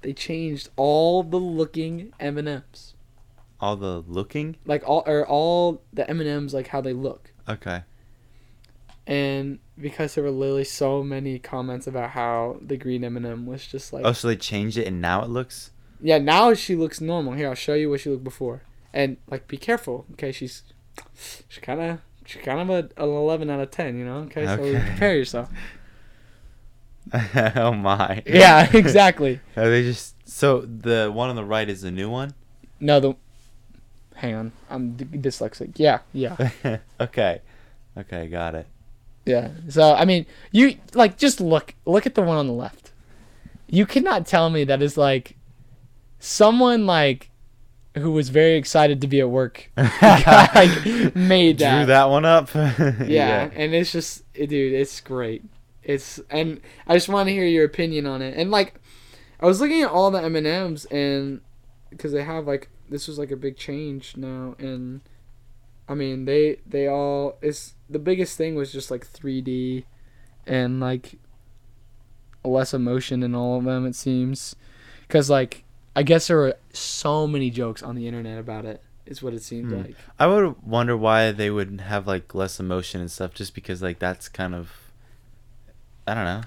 [0.02, 2.94] They changed all the looking M&Ms,
[3.60, 4.56] All the looking?
[4.66, 7.32] like all or all the M&Ms, like how they look.
[7.48, 7.82] Okay.
[9.06, 13.92] And because there were literally so many comments about how the green M&M was just
[13.92, 15.70] like Oh, so they changed it and now it looks.
[16.00, 17.34] Yeah, now she looks normal.
[17.34, 18.62] Here, I'll show you what she looked before.
[18.92, 20.06] And like, be careful.
[20.12, 20.62] Okay, she's
[21.48, 23.96] she kind of she kind of a, an eleven out of ten.
[23.96, 24.16] You know.
[24.24, 24.80] Okay, so Okay.
[24.80, 25.48] prepare yourself.
[27.56, 28.22] oh my.
[28.26, 29.40] Yeah, exactly.
[29.56, 32.34] Are they just so the one on the right is the new one?
[32.80, 33.14] No, the
[34.16, 35.72] hang on, I'm d- dyslexic.
[35.76, 36.36] Yeah, yeah,
[37.00, 37.40] okay.
[37.96, 38.66] Okay, got it.
[39.24, 39.48] yeah.
[39.68, 42.92] So I mean, you like just look look at the one on the left.
[43.68, 45.36] You cannot tell me that is like
[46.18, 47.30] someone like
[47.94, 50.84] who was very excited to be at work like
[51.16, 51.76] made that.
[51.78, 52.52] Drew that one up.
[52.54, 55.42] yeah, and it's just it- dude it's great
[55.82, 58.74] it's and i just want to hear your opinion on it and like
[59.40, 61.40] i was looking at all the m&ms and
[61.90, 65.00] because they have like this was like a big change now and
[65.88, 69.84] i mean they they all it's the biggest thing was just like 3d
[70.46, 71.18] and like
[72.44, 74.54] less emotion in all of them it seems.
[75.06, 75.64] Because like
[75.96, 79.42] i guess there were so many jokes on the internet about it is what it
[79.42, 79.78] seemed Hmm.
[79.82, 79.96] like.
[80.18, 83.98] I would wonder why they would have like less emotion and stuff, just because like
[84.00, 84.72] that's kind of,
[86.08, 86.42] I don't know,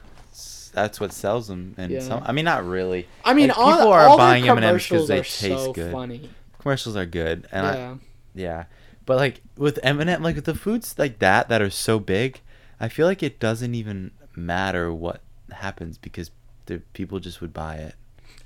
[0.84, 1.76] that's what sells them.
[1.78, 2.00] And Yeah.
[2.00, 3.08] some, I mean, not really.
[3.26, 5.74] I mean, Like, all, people are all buying their M&Ms 'cause commercials they taste so
[5.74, 5.92] good.
[5.92, 6.30] funny.
[6.60, 7.96] Commercials are good, and I, yeah,
[8.36, 8.64] Yeah,
[9.06, 12.42] but like with M&M, like with the foods like that that are so big,
[12.80, 16.32] I feel like it doesn't even matter what happens because
[16.68, 17.96] the people just would buy it.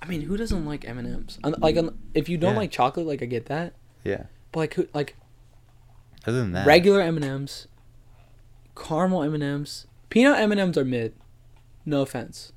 [0.02, 1.40] I mean, who doesn't like M and M's?
[1.60, 1.78] Like,
[2.14, 2.60] if you don't Yeah.
[2.60, 4.24] like chocolate, like I get that, Yeah.
[4.52, 5.16] but like, who, like
[6.26, 7.68] Other than that, regular M and M's,
[8.76, 11.14] caramel M and M's, peanut M and M's are mid.
[11.86, 12.52] No offense.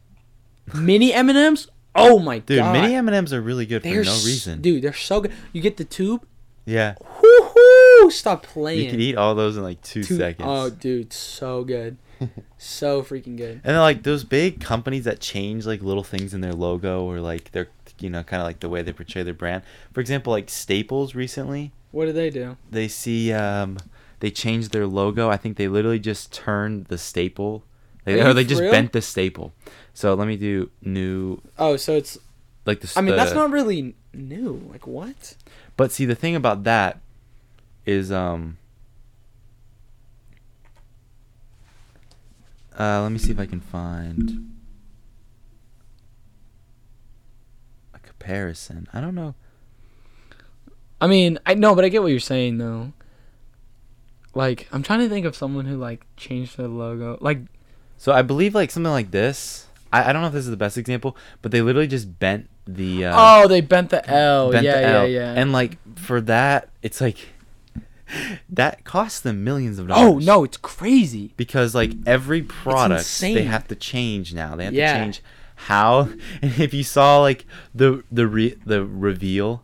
[0.74, 2.82] Mini M and M's, oh my dude, god, dude!
[2.82, 4.60] mini M&Ms are really good for They're no s- reason.
[4.60, 4.82] dude.
[4.82, 5.32] They're so good.
[5.52, 6.26] You get the tube.
[6.64, 8.10] Yeah, Whoo-hoo!
[8.10, 8.84] Stop playing.
[8.84, 10.46] you can eat all those in like two, Two- seconds.
[10.50, 11.96] Oh, dude, so good,
[12.58, 13.60] so freaking good.
[13.62, 17.20] And then like those big companies that change like little things in their logo or
[17.20, 17.68] like their
[18.00, 19.62] you know kind of like the way they portray their brand.
[19.92, 22.56] For example, like Staples recently, What do they do?
[22.70, 23.78] they see um
[24.18, 25.30] they changed their logo.
[25.30, 27.62] I think they literally just turned the staple.
[28.06, 28.70] They, or they just real?
[28.70, 29.52] bent the staple.
[29.92, 32.16] So let me do new Oh, so it's.
[32.64, 32.92] like the.
[32.96, 34.62] I mean, that's not really new.
[34.70, 35.34] Like what?
[35.76, 37.00] But see, the thing about that
[37.84, 38.58] is um.
[42.78, 44.52] Uh, let me see if I can find
[47.92, 48.86] a comparison.
[48.92, 49.34] I don't know.
[51.00, 52.92] I mean, I know, but I get what you're saying though.
[54.34, 57.18] Like, I'm trying to think of someone who like changed their logo.
[57.20, 57.40] Like,
[57.98, 59.66] So I believe like something like this.
[59.92, 62.48] I, I don't know if this is the best example, but they literally just bent
[62.66, 63.06] the.
[63.06, 64.50] Uh, oh, they bent the L.
[64.50, 65.08] bent yeah, the yeah, L.
[65.08, 65.32] yeah.
[65.34, 67.18] And like for that, it's like
[68.50, 70.08] that costs them millions of dollars.
[70.08, 71.32] oh no, it's crazy.
[71.36, 74.56] because like every product they have to change now.
[74.56, 74.92] They have Yeah.
[74.92, 75.22] to change
[75.56, 76.08] how.
[76.42, 79.62] And if you saw like the the re- the reveal,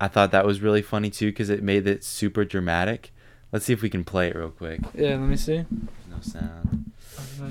[0.00, 3.12] I thought that was really funny too because it made it super dramatic.
[3.52, 4.80] Let's see if we can play it real quick.
[4.94, 5.58] Yeah, let me see.
[6.10, 6.90] No sound.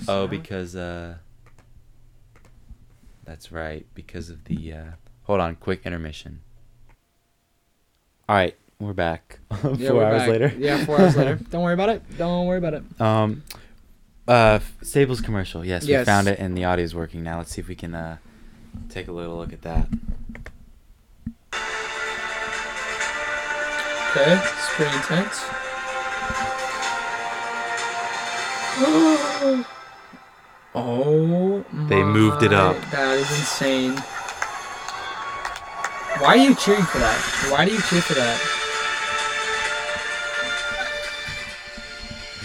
[0.07, 1.15] Oh, because uh,
[3.25, 3.85] that's right.
[3.95, 4.83] Because of the uh,
[5.23, 6.41] hold on, quick intermission.
[8.29, 9.39] All right, we're back.
[9.61, 10.29] Four Yeah, we're hours back.
[10.29, 10.53] later.
[10.57, 11.35] Yeah, four hours later.
[11.49, 12.17] Don't worry about it.
[12.17, 12.83] Don't worry about it.
[13.01, 13.43] Um,
[14.27, 15.65] uh, Staples commercial.
[15.65, 16.01] Yes, Yes.
[16.01, 17.37] we found it, and the audio is working now.
[17.39, 18.17] Let's see if we can uh
[18.89, 19.87] take a little look at that.
[24.15, 25.43] Okay, it's pretty intense.
[30.75, 32.75] Oh, They moved it up.
[32.91, 33.95] That is insane.
[36.19, 37.47] Why are you cheering for that?
[37.49, 38.39] Why do you cheer for that?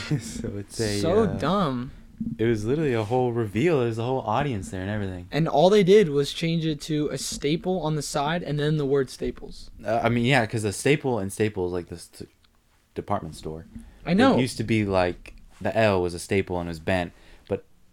[0.21, 1.91] so it's a so uh, dumb.
[2.39, 3.81] It was literally a whole reveal.
[3.81, 5.29] There's a whole audience there and everything.
[5.31, 8.77] And all they did was change it to a staple on the side and then
[8.77, 9.71] the word staples.
[9.85, 12.27] Uh, I mean, yeah, because a staple and Staples like this t-
[12.95, 13.67] department store.
[14.05, 14.37] I know.
[14.37, 17.13] It used to be like the L was a staple and it was bent,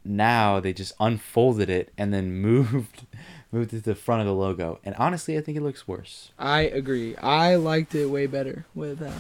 [0.06, 3.06] now they just unfolded it and then moved
[3.52, 4.80] moved it to the front of the logo.
[4.84, 6.32] And honestly, I think it looks worse.
[6.38, 7.16] I agree.
[7.18, 9.14] I liked it way better without.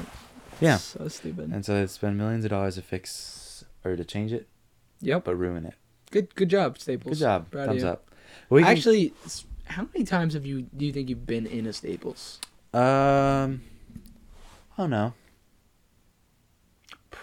[0.61, 0.77] Yeah.
[0.77, 1.51] So stupid.
[1.51, 4.47] And so they spend millions of dollars to fix or to change it,
[5.01, 5.25] Yep.
[5.25, 5.73] but ruin it.
[6.11, 6.33] Good.
[6.35, 7.17] Good job, Staples.
[7.19, 7.51] Good job.
[7.51, 8.09] Proud Thumbs up.
[8.49, 9.13] We Actually,
[9.65, 12.39] how many times have you do you think you've been in a Staples?
[12.73, 13.61] um,
[14.77, 15.13] I don't know.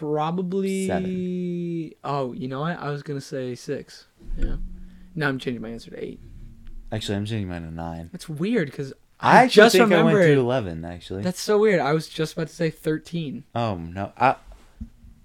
[0.02, 0.86] Probably.
[0.88, 1.90] seven.
[2.02, 2.78] Oh, you know what?
[2.78, 4.06] I was gonna say six.
[4.36, 4.56] Yeah.
[5.14, 6.20] Now I'm changing my answer to eight.
[6.90, 8.08] Actually, I'm changing mine to nine.
[8.10, 10.84] That's weird because I, I, just think I went through eleven.
[10.84, 11.22] Actually.
[11.22, 11.78] That's so weird.
[11.80, 13.44] I was just about to say thirteen.
[13.54, 14.12] oh no.
[14.16, 14.36] I,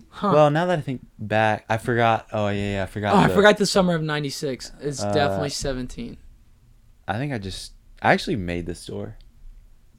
[0.09, 0.31] Huh.
[0.33, 2.27] Well, now that I think back, I forgot.
[2.33, 3.13] Oh yeah, yeah, I forgot.
[3.13, 4.71] oh, I the- forgot the summer of '96.
[4.81, 6.17] It's Uh, definitely 17.
[7.07, 9.15] I think I just I actually made this store.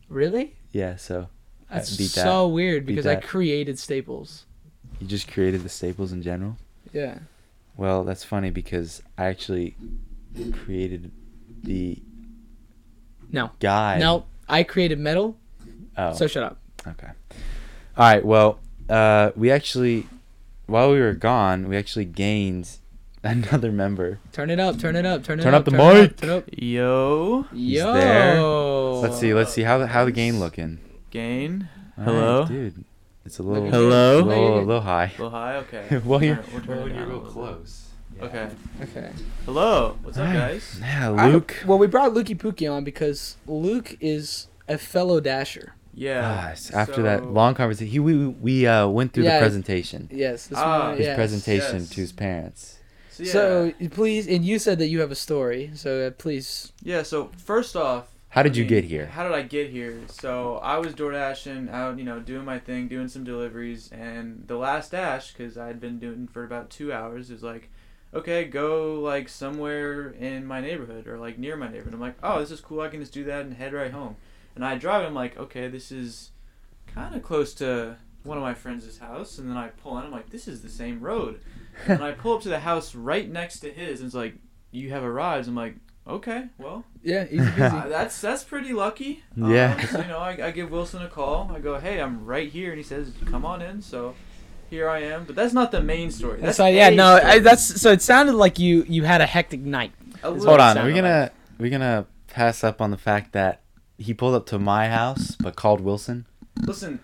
[0.09, 0.57] Really?
[0.73, 1.29] Yeah, so
[1.71, 2.05] That's that.
[2.09, 4.47] so weird because I created Staples.
[5.01, 6.57] You just created the staples in general.
[6.93, 7.19] Yeah.
[7.77, 9.77] Well, that's funny because I actually
[10.53, 11.11] created
[11.63, 11.99] the
[13.31, 13.51] No.
[13.61, 13.99] guy.
[13.99, 15.37] No, I created metal.
[15.97, 16.13] Oh.
[16.15, 16.59] So shut up.
[16.87, 17.09] Okay.
[17.97, 18.25] All right.
[18.25, 20.07] Well, uh, we actually,
[20.67, 22.71] while we were gone, we actually gained
[23.23, 24.19] another member.
[24.33, 24.79] Turn it up.
[24.79, 25.23] Turn it up.
[25.25, 25.45] Turn it up.
[25.45, 25.59] Turn up.
[25.61, 26.11] up the turn it mic.
[26.11, 26.45] up, Turn it up.
[26.53, 27.93] Yo, Yo.
[27.95, 28.43] there.
[28.43, 29.35] Let's see.
[29.35, 30.79] Let's see how how the gain looking.
[31.11, 31.69] gain.
[31.99, 32.41] All Hello?
[32.41, 32.85] right, dude.
[33.29, 33.67] It's a little.
[33.67, 34.21] at Hello?
[34.21, 35.13] A little, a little high.
[35.19, 35.57] Little high.
[35.57, 35.99] Okay.
[36.05, 37.31] well, you're, Alright, we'll well, you're real little bit.
[37.31, 37.89] close.
[38.23, 38.49] Okay.
[38.81, 39.11] Okay.
[39.45, 39.99] Hello.
[40.03, 40.79] What's up, guys?
[40.81, 45.75] Yeah, I- well, we brought Lukey Pookie on because Luke is a fellow dasher.
[45.93, 46.23] Yeah.
[46.47, 49.41] Ah, s- after that long conversation, he we we uh, went through Yeah.
[49.41, 50.47] the presentation, Yes.
[50.47, 51.17] This Ah, one, his yes.
[51.17, 51.89] presentation yes.
[51.91, 52.79] to his parents.
[53.11, 53.33] So, yeah.
[53.33, 55.71] So please, and you said that you have a story.
[55.75, 56.73] So uh, please.
[56.83, 57.03] yeah.
[57.03, 58.07] So first off.
[58.31, 59.07] How did I you mean, get here?
[59.07, 60.01] How did I get here?
[60.09, 64.45] So I was door dashing out, you know, doing my thing, doing some deliveries, and
[64.47, 67.71] the last dash, because I had been doing for about two hours, is like,
[68.13, 71.95] okay, go like somewhere in my neighborhood or like near my neighborhood.
[71.95, 72.81] I'm like, oh, this is cool.
[72.81, 74.17] I can just do that and head right home.
[74.55, 75.07] And I drive.
[75.07, 76.31] I'm like, okay, this is
[76.87, 79.39] kind of close to one of my friends' house.
[79.39, 80.05] And then I pull in.
[80.05, 81.41] I'm like, this is the same road.
[81.87, 84.35] And I pull up to the house right next to his, and it's like,
[84.73, 85.47] you have arrived.
[85.47, 85.77] I'm like,
[86.09, 89.23] okay, well, Yeah, easy uh, that's that's pretty lucky.
[89.37, 89.77] Yeah.
[89.79, 91.51] Um, so, you know, I, I give Wilson a call.
[91.55, 93.83] I go, hey, I'm right here, and he says, come on in.
[93.83, 94.15] So
[94.71, 95.25] here I am.
[95.25, 96.41] But that's not the main story.
[96.41, 97.33] That's so yeah, no, story.
[97.33, 99.93] I, that's so it sounded like you you had a hectic night.
[100.23, 103.33] A Hold little- Hold on, are we gonna we gonna pass up on the fact
[103.33, 103.61] that
[103.99, 106.27] he pulled up to my house but called Wilson?
[106.63, 107.01] Listen,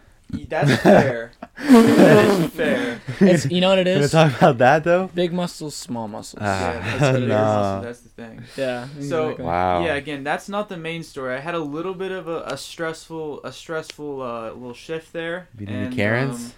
[0.48, 1.30] that's fair.
[1.56, 3.00] that is fair.
[3.20, 4.12] It's you know what it is?
[4.12, 4.32] Gonna is.
[4.32, 5.08] talk about that though?
[5.14, 6.42] Big muscles, small muscles.
[6.44, 7.28] Ah, Yeah, that's what it is.
[7.84, 8.42] That's the thing.
[8.56, 8.88] yeah.
[9.00, 9.44] So- exactly.
[9.44, 9.84] Wow.
[9.84, 11.34] Yeah, again, that's not the main story.
[11.34, 15.48] I had a little bit of a, a stressful, a stressful uh, little shift there.
[15.56, 16.46] Beat any and, Karens?
[16.46, 16.52] um,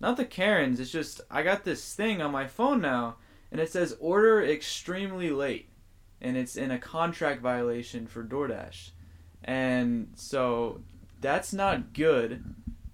[0.00, 0.78] not the Karens.
[0.80, 3.16] It's just I got this thing on my phone now,
[3.50, 5.68] and it says order extremely late,
[6.20, 8.90] and it's in a contract violation for DoorDash,
[9.44, 10.80] and so
[11.20, 12.44] that's not good.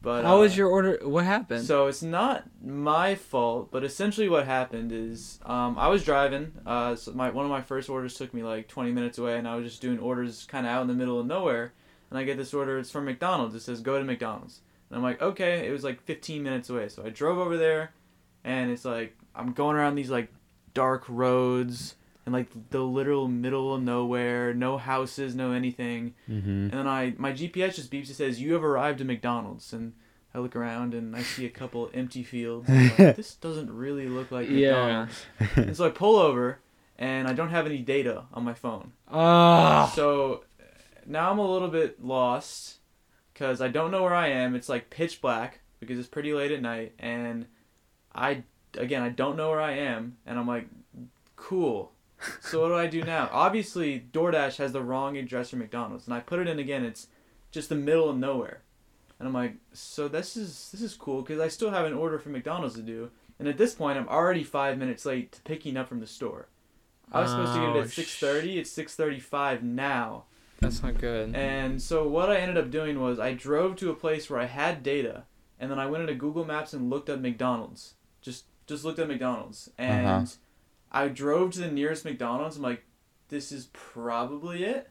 [0.02, 0.98] But How uh, was your order?
[1.04, 1.64] What happened?
[1.64, 6.52] so it's not my fault, but essentially what happened is um, I was driving.
[6.66, 9.46] Uh, so my one of my first orders took me like 20 minutes away, and
[9.46, 11.72] I was just doing orders kind of out in the middle of nowhere.
[12.10, 12.78] And I get this order.
[12.78, 13.54] It's from McDonald's.
[13.54, 14.60] It says go to McDonald's,
[14.90, 15.66] and I'm like, okay.
[15.66, 17.92] It was like 15 minutes away, so I drove over there,
[18.42, 20.32] and it's like I'm going around these like
[20.74, 26.14] dark roads and like the literal middle of nowhere, no houses, no anything.
[26.28, 26.48] Mm-hmm.
[26.50, 28.10] And then I my GPS just beeps.
[28.10, 29.92] It says you have arrived at McDonald's, and
[30.34, 32.68] I look around and I see a couple empty fields.
[32.70, 35.06] I'm like, this doesn't really look like Yeah.
[35.38, 35.66] McDonald's.
[35.68, 36.58] And so I pull over,
[36.98, 38.92] and I don't have any data on my phone.
[39.10, 39.90] Ah.
[39.94, 40.44] So
[41.06, 42.76] now I'm a little bit lost
[43.34, 44.54] because I don't know where I am.
[44.54, 47.46] It's like pitch black because it's pretty late at night, and
[48.14, 48.44] I
[48.78, 50.68] again I don't know where I am, and I'm like,
[51.34, 51.90] cool.
[52.40, 53.28] So what do I do now?
[53.32, 56.84] Obviously, DoorDash has the wrong address for McDonald's, and I put it in again.
[56.84, 57.08] It's
[57.50, 58.62] just the middle of nowhere,
[59.18, 62.18] and I'm like, so this is this is cool because I still have an order
[62.18, 65.76] for McDonald's to do, and at this point I'm already five minutes late to picking
[65.76, 66.48] up from the store.
[67.10, 68.58] I was supposed to get it Oh, at six thirty.
[68.58, 70.24] It's six thirty-five now.
[70.60, 71.34] That's not good.
[71.34, 74.46] And so what I ended up doing was I drove to a place where I
[74.46, 75.24] had data,
[75.58, 77.94] and then I went into Google Maps and looked up McDonald's.
[78.22, 80.26] Just just looked at McDonald's, and Uh-huh.
[80.92, 82.56] I drove to the nearest McDonald's.
[82.56, 82.84] I'm like,
[83.28, 84.90] this is probably it.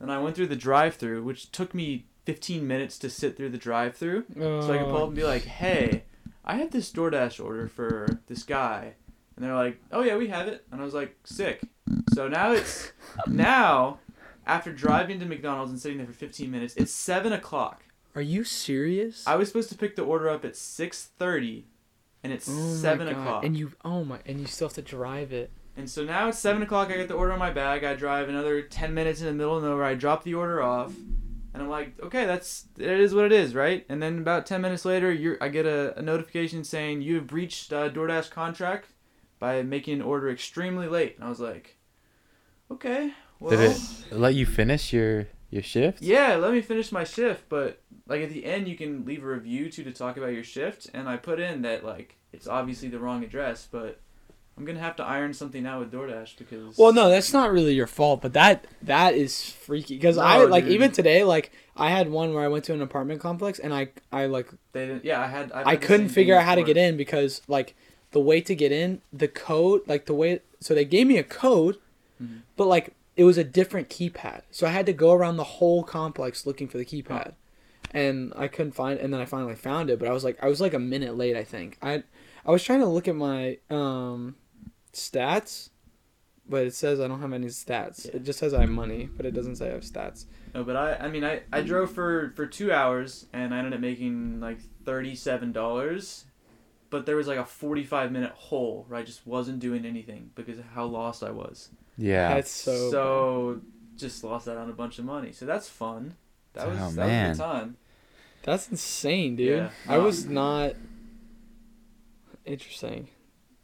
[0.00, 3.58] And I went through the drive-through, which took me 15 minutes to sit through the
[3.58, 5.50] drive-through, so I could pull up and be like, oh.
[5.50, 6.04] hey,
[6.44, 8.94] I had this DoorDash order for this guy,
[9.36, 11.60] and they're like, oh yeah, we have it, and I was like, sick.
[12.14, 12.92] So now it's
[13.26, 14.00] now
[14.46, 17.84] after driving to McDonald's and sitting there for 15 minutes, it's seven o'clock.
[18.14, 19.26] Are you serious?
[19.26, 21.64] I was supposed to pick the order up at 6:30,
[22.22, 23.16] and it's Oh my seven God.
[23.16, 23.44] o'clock.
[23.44, 25.50] And you, oh my, and you still have to drive it.
[25.76, 26.90] And so now it's seven o'clock.
[26.90, 27.82] I get the order on my bag.
[27.84, 29.84] I drive another ten minutes in the middle of nowhere.
[29.84, 30.92] I drop the order off,
[31.54, 33.86] and I'm like, okay, that's it is what it is, right?
[33.88, 37.26] And then about ten minutes later, you're I get a, a notification saying you have
[37.26, 38.88] breached uh, DoorDash contract
[39.38, 41.16] by making an order extremely late.
[41.16, 41.78] And I was like,
[42.70, 43.80] okay, well, Did it
[44.12, 46.02] let you finish your your shift?
[46.02, 47.48] yeah, let me finish my shift.
[47.48, 50.44] But like at the end, you can leave a review too to talk about your
[50.44, 54.00] shift, and I put in that like it's obviously the wrong address, but
[54.56, 57.74] I'm gonna have to iron something out with DoorDash because Well, no, that's not really
[57.74, 60.72] your fault, but that that is freaky because I No, like dude.
[60.74, 63.88] even today, like I had one where I went to an apartment complex and I
[64.10, 65.04] I like they didn't.
[65.04, 65.52] Yeah, I had.
[65.52, 67.74] I've I couldn't figure out how to get in because like
[68.10, 71.24] the way to get in, the code, like the way so they gave me a
[71.24, 71.78] code,
[72.22, 72.42] Mhm.
[72.56, 74.42] but like it was a different keypad.
[74.50, 77.34] So I had to go around the whole complex looking for the keypad.
[77.94, 80.48] And I couldn't find and then I finally found it, but I was like I
[80.48, 81.78] was like a minute late, I think.
[81.82, 82.04] I
[82.46, 84.36] I was trying to look at my um
[84.94, 85.70] stats,
[86.48, 88.06] but it says I don't have any stats.
[88.06, 88.16] Yeah.
[88.16, 90.24] It just says I have money, but it doesn't say I have stats.
[90.54, 90.94] No, but I.
[90.96, 94.58] I mean, I I drove for for two hours and I ended up making like
[94.84, 96.26] thirty seven dollars.
[96.92, 100.30] But there was like a forty five minute hole where I just wasn't doing anything
[100.34, 101.70] because of how lost I was.
[101.96, 102.34] Yeah.
[102.34, 103.60] That's so so
[103.96, 105.32] just lost out on a bunch of money.
[105.32, 106.16] So that's fun.
[106.52, 107.28] That was Oh, that man.
[107.30, 107.76] was a good time.
[108.42, 109.56] That's insane, dude.
[109.56, 109.70] Yeah.
[109.88, 110.74] I um, was not
[112.44, 113.08] interesting.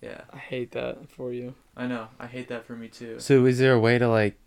[0.00, 1.54] Yeah, I hate that for you.
[1.76, 2.08] I know.
[2.18, 3.20] I hate that for me too.
[3.20, 4.38] So is there a way to like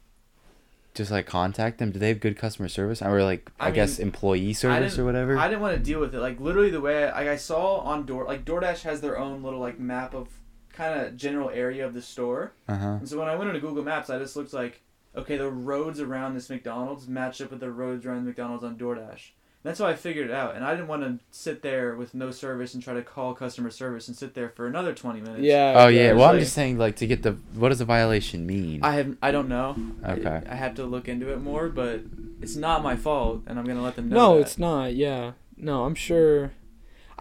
[0.94, 1.92] just like contact them?
[1.92, 3.02] Do they have good customer service?
[3.02, 5.38] Or like I, I guess employee service or whatever?
[5.38, 6.20] I didn't want to deal with it.
[6.20, 9.44] Like literally the way I, like I saw on Door like DoorDash has their own
[9.44, 10.30] little like map of
[10.74, 12.54] kind of general area of the store.
[12.68, 12.98] Uh-huh.
[13.00, 14.82] And so when I went into Google Maps, I just looked like
[15.16, 18.78] okay, the roads around this McDonald's match up with the roads around the McDonald's on
[18.78, 19.32] DoorDash.
[19.64, 22.32] That's how I figured it out, and I didn't want to sit there with no
[22.32, 25.43] service and try to call customer service and sit there for another twenty minutes.
[25.43, 25.74] Yeah.
[25.78, 26.14] Oh yeah.
[26.14, 28.84] Well, I'm just saying like to get the what does the violation mean?
[28.84, 29.76] I have I don't know.
[30.03, 30.41] Okay.
[30.47, 32.01] I, I have to look into it more, but
[32.41, 34.16] it's not my fault, and I'm gonna let them know.
[34.16, 34.41] No, that.
[34.41, 34.95] it's not.
[34.95, 35.34] Yeah.
[35.57, 36.51] No, I'm sure.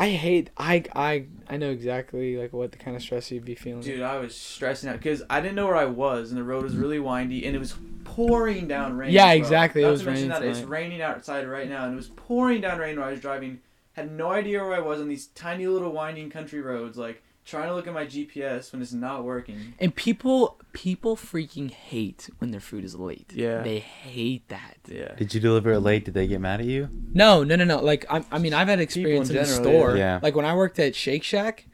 [0.00, 0.48] I hate.
[0.56, 3.82] I I I know exactly like what the kind of stress you'd be feeling.
[3.82, 6.62] Dude, I was stressing out because I didn't know where I was, and the road
[6.62, 9.12] was really windy, and it was pouring down rain.
[9.12, 12.62] Yeah, exactly, it was raining that it's raining outside right now, and it was pouring
[12.62, 13.60] down rain while I was driving.
[13.92, 17.68] Had no idea where I was on these tiny little winding country roads, like trying
[17.68, 19.74] to look at my GPS when it's not working.
[19.78, 23.32] And people people freaking hate when their food is late.
[23.34, 23.62] Yeah.
[23.62, 24.76] They hate that.
[24.86, 25.14] Yeah.
[25.16, 26.04] Did you deliver it late?
[26.04, 26.88] Did they get mad at you?
[27.12, 27.80] No, no, no, no.
[27.80, 29.96] Like I, I mean, I've had experience in, in the store.
[29.96, 30.14] yeah.
[30.14, 30.20] Yeah.
[30.22, 31.66] Like when I worked at Shake Shack,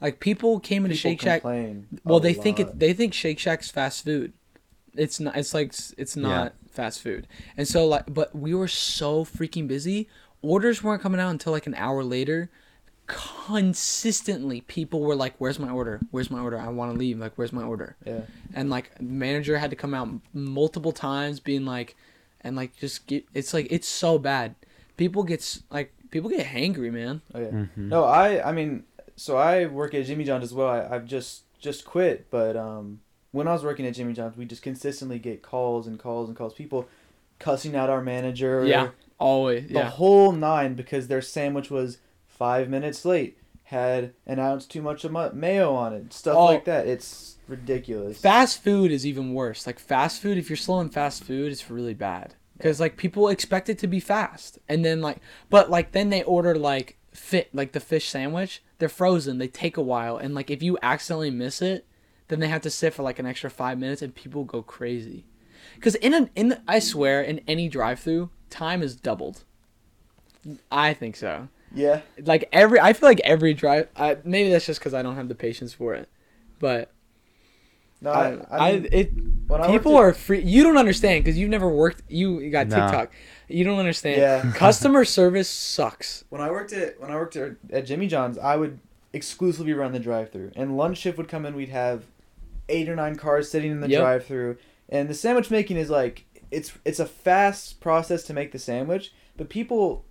[0.00, 1.42] like people came into Shake Shack.
[1.42, 1.86] complain.
[2.04, 2.68] Well, a they think lot.
[2.68, 2.78] it.
[2.78, 4.32] They think Shake Shack's fast food.
[4.94, 5.36] It's not.
[5.36, 7.26] It's like it's not fast food.
[7.56, 10.08] And so like, but we were so freaking busy.
[10.42, 12.50] Orders weren't coming out until like an hour later.
[13.06, 16.00] Consistently, people were like, "Where's my order?
[16.10, 16.58] Where's my order?
[16.58, 17.18] I want to leave.
[17.18, 18.22] Like, where's my order?" Yeah.
[18.54, 21.96] And like, manager had to come out multiple times, being like,
[22.40, 23.24] and like, just get.
[23.34, 24.54] It's like it's so bad.
[24.96, 27.20] People get like people get hangry, man.
[27.34, 27.46] Oh yeah.
[27.48, 27.88] Mm-hmm.
[27.88, 28.84] No, I I mean,
[29.16, 30.68] so I work at Jimmy John's as well.
[30.68, 33.00] I, I've just just quit, but um,
[33.32, 36.36] when I was working at Jimmy John's, we just consistently get calls and calls and
[36.36, 36.54] calls.
[36.54, 36.88] People
[37.38, 38.64] cussing out our manager.
[38.64, 38.88] Yeah,
[39.18, 39.68] always.
[39.68, 39.90] The Yeah.
[39.90, 41.98] whole nine because their sandwich was
[42.44, 46.44] five minutes late, had an ounce too much of mayo on it, stuff Oh.
[46.44, 46.86] like that.
[46.86, 48.20] It's ridiculous.
[48.20, 49.66] Fast food is even worse.
[49.66, 52.34] Like fast food, if you're slow in fast food, it's really bad.
[52.58, 55.18] Because like people expect it to be fast, and then like,
[55.48, 58.62] but like then they order like fit like the fish sandwich.
[58.78, 59.38] They're frozen.
[59.38, 61.86] They take a while, and like if you accidentally miss it,
[62.28, 65.24] then they have to sit for like an extra five minutes, and people go crazy.
[65.76, 69.44] Because in an in the, I swear in any drive-through, time is doubled.
[70.70, 71.48] I think so.
[71.74, 72.00] Yeah.
[72.24, 73.88] Like every, I feel like every drive.
[73.96, 76.08] I, maybe that's just because I don't have the patience for it,
[76.58, 76.90] but
[78.00, 79.10] No, I, I, I, I, mean, it
[79.46, 80.40] when people worked are free.
[80.42, 82.02] You don't understand because you've never worked.
[82.08, 82.76] You got No.
[82.76, 83.12] TikTok.
[83.48, 84.20] You don't understand.
[84.20, 84.52] Yeah.
[84.54, 86.24] Customer service sucks.
[86.30, 88.78] when I worked at when I worked at, at Jimmy John's, I would
[89.12, 91.54] exclusively run the drive-through, and lunch shift would come in.
[91.54, 92.04] We'd have
[92.68, 94.00] eight or nine cars sitting in the Yep.
[94.00, 94.56] drive-through,
[94.88, 99.12] and the sandwich making is like it's it's a fast process to make the sandwich,
[99.36, 100.04] but people.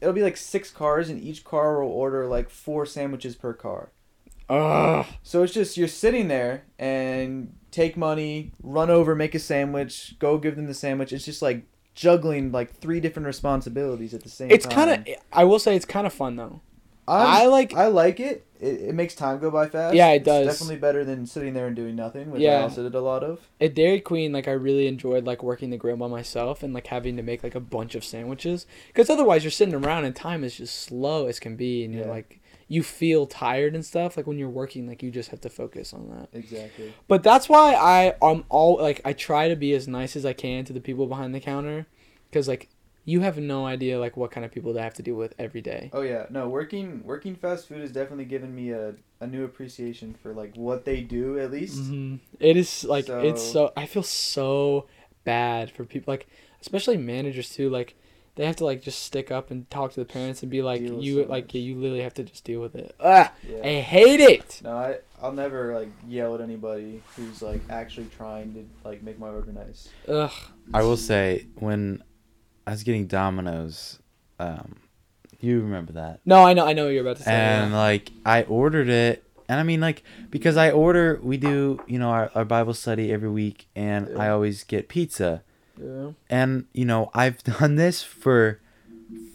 [0.00, 3.90] It'll be like six cars, and each car will order like four sandwiches per car.
[4.48, 5.06] Ugh.
[5.22, 10.38] So it's just you're sitting there and take money, run over, make a sandwich, go
[10.38, 11.12] give them the sandwich.
[11.12, 14.74] It's just like juggling like three different responsibilities at the same It's time.
[14.74, 15.14] kind of.
[15.32, 16.60] I will say it's kind of fun though.
[17.12, 18.44] I like- I like it.
[18.60, 18.80] it.
[18.82, 19.94] It makes time go by fast.
[19.94, 20.46] Yeah, it It's does.
[20.46, 23.40] definitely better than sitting there and doing nothing, which I also did a lot of.
[23.60, 26.86] At Dairy Queen, like I really enjoyed like working the grill by myself and like
[26.88, 30.44] having to make like a bunch of sandwiches because otherwise you're sitting around and time
[30.44, 32.10] is just slow as can be and you're Yeah.
[32.10, 32.36] like
[32.68, 34.16] you feel tired and stuff.
[34.16, 36.28] Like when you're working, like you just have to focus on that.
[36.38, 36.92] Exactly.
[37.08, 40.34] But that's why I I'm all like I try to be as nice as I
[40.34, 41.86] can to the people behind the counter,
[42.30, 42.68] because like
[43.04, 45.60] you have no idea like what kind of people they have to deal with every
[45.60, 45.90] day.
[45.92, 50.14] Oh yeah, no, working working fast food has definitely given me a, a new appreciation
[50.22, 51.78] for like what they do at least.
[51.78, 54.86] hmm It is like it's So- so I feel so
[55.24, 56.26] bad for people like
[56.62, 57.94] especially managers too like
[58.36, 60.80] they have to like just stick up and talk to the parents and be like
[60.80, 62.94] Deal you so like yeah, you literally have to just deal with it.
[63.00, 63.66] Ah, Yeah.
[63.66, 64.60] I hate it.
[64.64, 69.18] No, I I'll never like yell at anybody who's like actually trying to like make
[69.18, 69.88] my order nice.
[70.08, 70.30] Ugh.
[70.72, 72.02] I will say when
[72.66, 73.98] I was getting Domino's,
[74.38, 74.76] um,
[75.40, 77.32] you remember that, No, I know I know what you're about to say.
[77.32, 77.78] and yeah.
[77.78, 82.10] like I ordered it, and I mean like because I order, we do you know
[82.10, 85.42] our, our Bible study every week, and I always get pizza,
[85.82, 86.10] yeah.
[86.28, 88.60] and you know I've done this for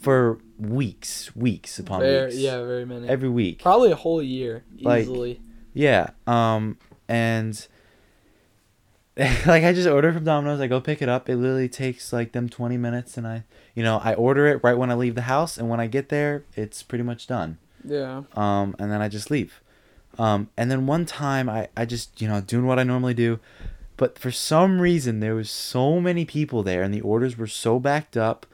[0.02, 3.08] for weeks, weeks upon Very, weeks, yeah, very many.
[3.10, 3.62] every week.
[3.64, 5.42] Probably a whole year Like, easily.
[5.74, 6.12] Yeah.
[6.28, 6.78] Um
[7.10, 7.68] and
[9.46, 11.30] like I just order from Domino's, I go pick it up.
[11.30, 13.44] It literally takes like them 20 minutes and I
[13.74, 16.10] you know, I order it right when I leave the house and when I get
[16.10, 17.58] there, it's pretty much done.
[17.84, 18.24] Yeah.
[18.36, 19.62] Um and then I just leave.
[20.18, 23.40] Um and then one time I I just, you know, doing what I normally do,
[23.96, 27.80] but for some reason there was so many people there and the orders were so
[27.80, 28.46] backed up.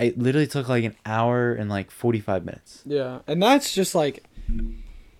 [0.00, 3.20] It literally took like an hour and like 45 minutes Yeah.
[3.28, 4.24] And that's just like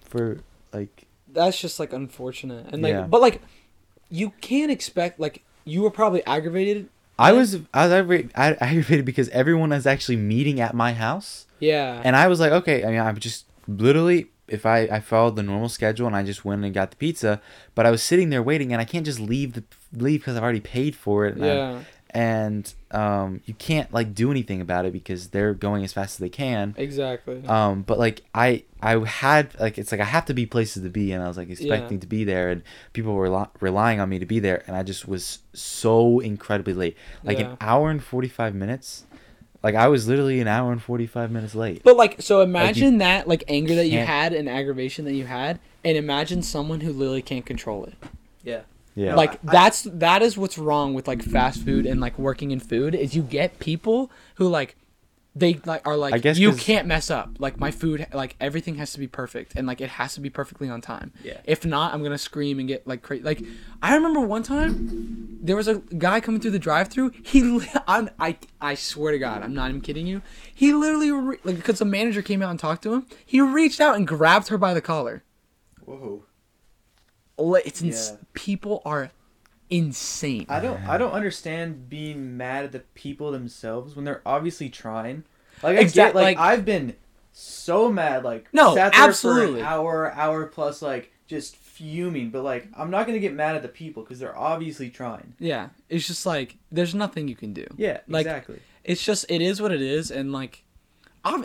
[0.05, 0.39] for
[0.73, 2.67] like that's just like unfortunate.
[2.73, 3.07] And like Yeah.
[3.07, 3.41] but like
[4.13, 6.89] you can't expect like you were probably aggravated.
[7.19, 11.47] I was I was aggra- I- aggravated because everyone was actually meeting at my house,
[11.61, 12.01] Yeah.
[12.05, 15.43] and I was like, okay, I mean, I'm just literally if I I followed the
[15.43, 17.41] normal schedule and I just went and got the pizza,
[17.75, 20.43] but I was sitting there waiting, and I can't just leave the leave because I've
[20.43, 21.79] already paid for it, and, I- yeah.
[22.15, 26.19] And um you can't like do anything about it because they're going as fast as
[26.19, 26.75] they can.
[26.77, 27.43] Exactly.
[27.47, 30.91] Um, but like I, I had like it's like I have to be places to
[30.91, 34.09] be, and I was like expecting to be there, and people were rel- relying on
[34.09, 37.53] me to be there, and I just was so incredibly late, like Yeah.
[37.53, 39.05] an hour and forty five minutes.
[39.63, 41.83] Like I was literally an hour and forty five minutes late.
[41.85, 45.61] But like, so imagine that like anger that you had and aggravation that you had,
[45.85, 47.95] and imagine someone who literally can't control it.
[48.43, 48.63] Yeah.
[48.95, 52.61] Yeah, like that's that is what's wrong with like fast food and like working in
[52.61, 54.77] food is you get people who like
[55.35, 57.31] they like are like I guess you 'cause- can't mess up.
[57.39, 60.29] Like my food like everything has to be perfect and like it has to be
[60.29, 61.11] perfectly on time.
[61.25, 61.39] Yeah.
[61.45, 63.43] if not i'm gonna scream and get like crazy like
[63.81, 68.11] i remember one time there was a guy coming through the drive-through he li- I'm,
[68.19, 70.21] i i swear to god i'm not even kidding you.
[70.55, 73.81] He literally re- like because the manager came out and talked to him he reached
[73.81, 75.23] out and grabbed her by the collar.
[75.87, 76.25] Whoa.
[77.65, 78.17] It's ins- Yeah.
[78.35, 79.11] people are
[79.71, 84.69] insane I don't I don't understand being mad at the people themselves when they're obviously
[84.69, 85.25] trying.
[85.63, 86.95] Like I Exact- get like, like- I've been
[87.33, 89.55] so mad like No, sat there absolutely.
[89.55, 93.33] for an hour hour plus like just fuming but like I'm not going to get
[93.33, 95.35] mad at the people cuz they're obviously trying.
[95.39, 97.67] Yeah, it's just like there's nothing you can do.
[97.77, 98.61] Yeah, Like, exactly.
[98.85, 100.62] It's just it is what it is, and like,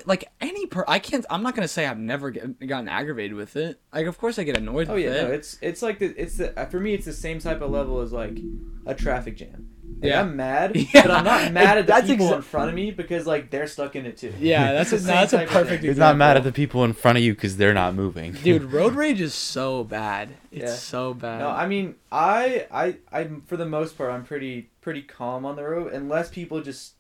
[0.06, 1.26] like any per I can't.
[1.30, 3.80] I'm not gonna say I've never get, gotten aggravated with it.
[3.94, 5.28] Like, of course I get annoyed Oh with yeah, it.
[5.28, 7.70] no, it's it's like the it's the uh, for me it's the same type of
[7.72, 8.38] level as like
[8.86, 9.70] a traffic jam.
[10.02, 10.22] Like, Yeah.
[10.22, 10.86] I'm mad, Yeah.
[11.04, 13.50] but I'm not mad at the That's people exa- in front of me because like
[13.50, 14.34] they're stuck in it too.
[14.40, 15.82] yeah, that's a, no, that's a same type of perfect.
[15.82, 15.90] thing.
[15.92, 18.34] he's not mad at the people in front of you because they're not moving.
[18.34, 18.64] dude.
[18.72, 20.30] Road rage is so bad.
[20.52, 20.74] It's Yeah.
[20.74, 21.40] so bad.
[21.40, 25.56] No, I mean, I, I, I'm for the most part, I'm pretty, pretty calm on
[25.56, 26.94] the road, unless people just,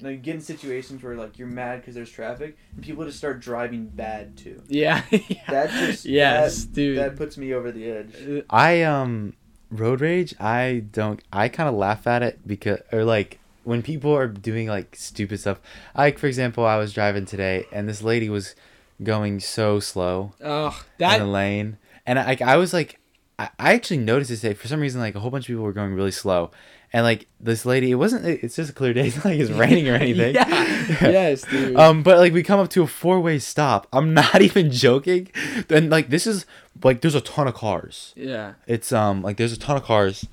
[0.00, 3.40] like, get in situations where like you're mad because there's traffic, and people just start
[3.40, 4.62] driving bad too.
[4.68, 5.42] yeah, yeah.
[5.48, 6.98] That just, yes, that, dude.
[6.98, 8.44] that puts me over the edge.
[8.50, 9.34] I um
[9.70, 10.34] road rage.
[10.40, 11.22] I don't.
[11.32, 15.40] I kind of laugh at it because or like when people are doing like stupid
[15.40, 15.60] stuff.
[15.96, 18.54] Like for example, I was driving today and this lady was
[19.02, 20.32] going so slow.
[20.42, 22.98] Oh, in the lane, and I, I was like,
[23.38, 25.00] I, I actually noticed this day for some reason.
[25.00, 26.50] Like a whole bunch of people were going really slow,
[26.92, 28.24] and like this lady, it wasn't.
[28.26, 29.06] It's just a clear day.
[29.08, 30.34] It's not like it's raining or anything.
[30.34, 30.84] Yeah.
[31.02, 31.76] yes, dude.
[31.76, 33.86] Um, but like we come up to a four way stop.
[33.92, 35.28] I'm not even joking.
[35.68, 36.46] And like this is
[36.82, 38.14] like there's a ton of cars.
[38.16, 40.26] yeah, It's um like there's a ton of cars.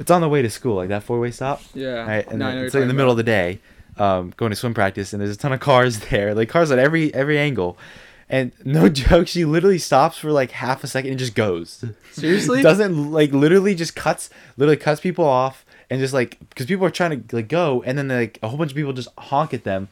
[0.00, 1.62] It's on the way to school, like that four way stop.
[1.74, 2.04] yeah.
[2.06, 3.60] Right, and No, then it's like in the middle of the day,
[3.96, 6.80] um, going to swim practice, and there's a ton of cars there, like cars at
[6.80, 7.78] every every angle,
[8.28, 11.84] and no joke, she literally stops for like half a second and just goes.
[12.10, 12.62] Seriously?
[12.62, 15.64] Doesn't like literally just cuts, literally cuts people off,
[15.94, 18.58] and just like because people are trying to like go, and then like a whole
[18.58, 19.88] bunch of people just honk at them.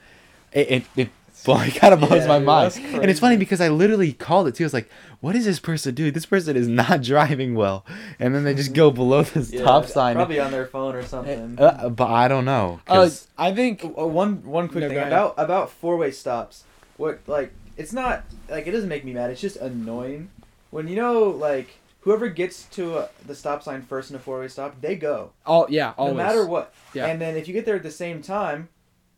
[0.53, 1.09] It it, it
[1.46, 4.55] like, kind of blows Yeah, my mind, and it's funny because I literally called it
[4.55, 4.64] too.
[4.64, 4.88] I was like,
[5.20, 6.12] "What is this person doing?
[6.12, 7.84] This person is not driving well,"
[8.20, 10.14] and then they just go below the Yeah, stop sign.
[10.14, 11.57] probably on their phone or something.
[11.59, 12.80] Uh, but I don't know.
[12.86, 16.64] Uh, 'cause- I think Uh, one one quick No, thing about about four way stops.
[16.96, 19.30] What like it's not like it doesn't make me mad.
[19.30, 20.28] It's just annoying
[20.70, 24.40] when you know like whoever gets to uh, the stop sign first in a four
[24.40, 26.16] way stop, they go Oh yeah, always.
[26.16, 26.72] no matter what.
[26.94, 27.07] Yeah.
[27.07, 28.68] And then if you get there at the same time,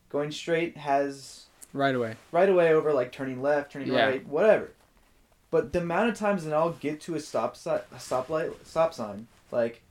[0.08, 2.14] going straight has Right away.
[2.30, 4.06] right away over like turning left, turning Yeah.
[4.06, 4.70] right, whatever.
[5.50, 8.92] But the amount of times that I'll get to a stop si- a stoplight stop
[8.94, 9.82] sign like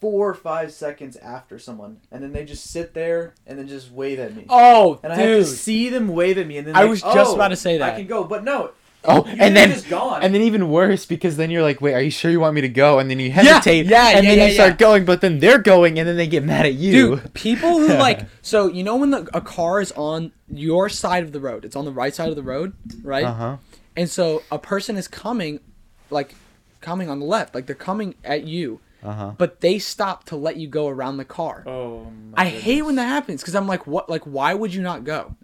[0.00, 3.92] four or five seconds after someone, and then they just sit there and then just
[3.92, 4.44] wave at me.
[4.48, 7.02] Oh, And I have to see them wave at me, and then I like, was
[7.02, 8.72] just "Oh, about to say that." I can go, but no.
[9.04, 10.22] Oh, you and then gone.
[10.22, 12.60] and then even worse because then you're like, wait, are you sure you want me
[12.60, 12.98] to go?
[13.00, 15.58] And then you hesitate, yeah, and yeah, then yeah, you start going, but then they're
[15.58, 17.16] going, and then they get mad at you.
[17.16, 21.24] Dude, people who like so you know when the, a car is on your side
[21.24, 23.24] of the road, it's on the right side of the road, right?
[23.24, 23.56] Uh huh.
[23.96, 25.60] And so a person is coming,
[26.08, 26.34] like,
[26.80, 29.32] coming on the left, like they're coming at you, Uh huh.
[29.36, 31.64] but they stop to let you go around the car.
[31.66, 34.08] oh, I hate when that happens because I'm like, what?
[34.08, 35.34] Like, why would you not go?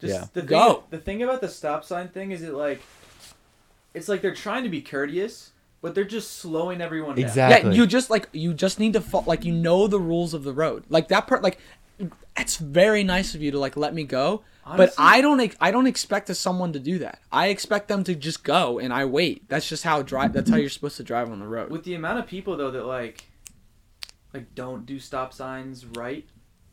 [0.00, 0.24] Just Yeah.
[0.32, 0.84] the thing, Go.
[0.90, 2.80] The thing about the stop sign thing is it like,
[3.94, 7.24] it's like they're trying to be courteous, but they're just slowing everyone down.
[7.24, 7.70] Exactly.
[7.72, 10.44] Yeah, you just like you just need to fo- like you know the rules of
[10.44, 10.84] the road.
[10.88, 11.58] Like that part, like
[12.36, 14.42] it's very nice of you to like let me go.
[14.76, 17.20] but I don't ex- I don't expect someone to do that.
[17.32, 19.48] I expect them to just go and I wait.
[19.48, 20.32] That's just how drive.
[20.32, 21.70] That's how you're supposed to drive on the road.
[21.70, 23.24] With the amount of people though that like,
[24.34, 26.28] like don't do stop signs right,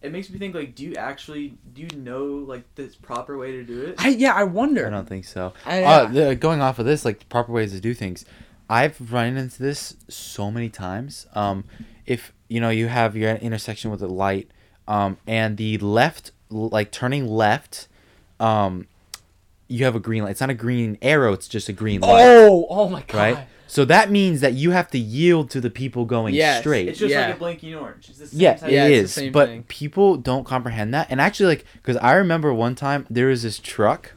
[0.06, 3.52] it makes me think like, do you actually do you know like the proper way
[3.54, 3.96] to do it?
[3.98, 4.86] I yeah, I wonder.
[4.88, 5.54] I don't think so.
[5.66, 8.26] I- uh, the, going off of this, like the proper ways to do things,
[8.70, 11.28] I've run into this so many times.
[11.34, 11.66] Um,
[12.06, 14.50] if you know you have your intersection with a light,
[14.88, 17.88] um, and the left, like turning left,
[18.40, 18.88] um,
[19.68, 20.32] you have a green light.
[20.32, 21.34] It's not a green arrow.
[21.34, 23.18] It's just a green light, Oh, oh my god.
[23.18, 23.48] right?
[23.68, 26.60] So that means that you have to yield to the people going Yes.
[26.60, 26.88] straight.
[26.88, 27.28] It's just Yeah.
[27.28, 28.10] like a blinking orange.
[28.10, 29.26] It's the same Yeah, type Yeah, it it's the is.
[29.26, 29.64] same But thing.
[29.68, 31.08] people don't comprehend that.
[31.10, 34.14] And actually, like, because I remember one time there was this truck,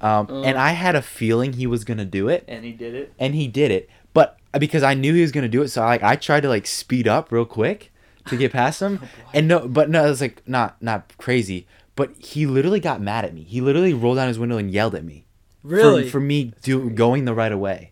[0.00, 0.42] um, Uh.
[0.42, 3.12] and I had a feeling he was gonna do it, And he did it.
[3.18, 3.88] and he did it.
[4.14, 6.48] But because I knew he was gonna do it, so I, like I tried to
[6.48, 7.92] like speed up real quick
[8.28, 9.00] to get past him,
[9.34, 11.66] and no, but no, it was like not not crazy.
[11.96, 13.42] But he literally got mad at me.
[13.42, 15.24] He literally rolled down his window and yelled at me.
[15.62, 16.08] for- Really?
[16.08, 17.90] For, me do going the right away.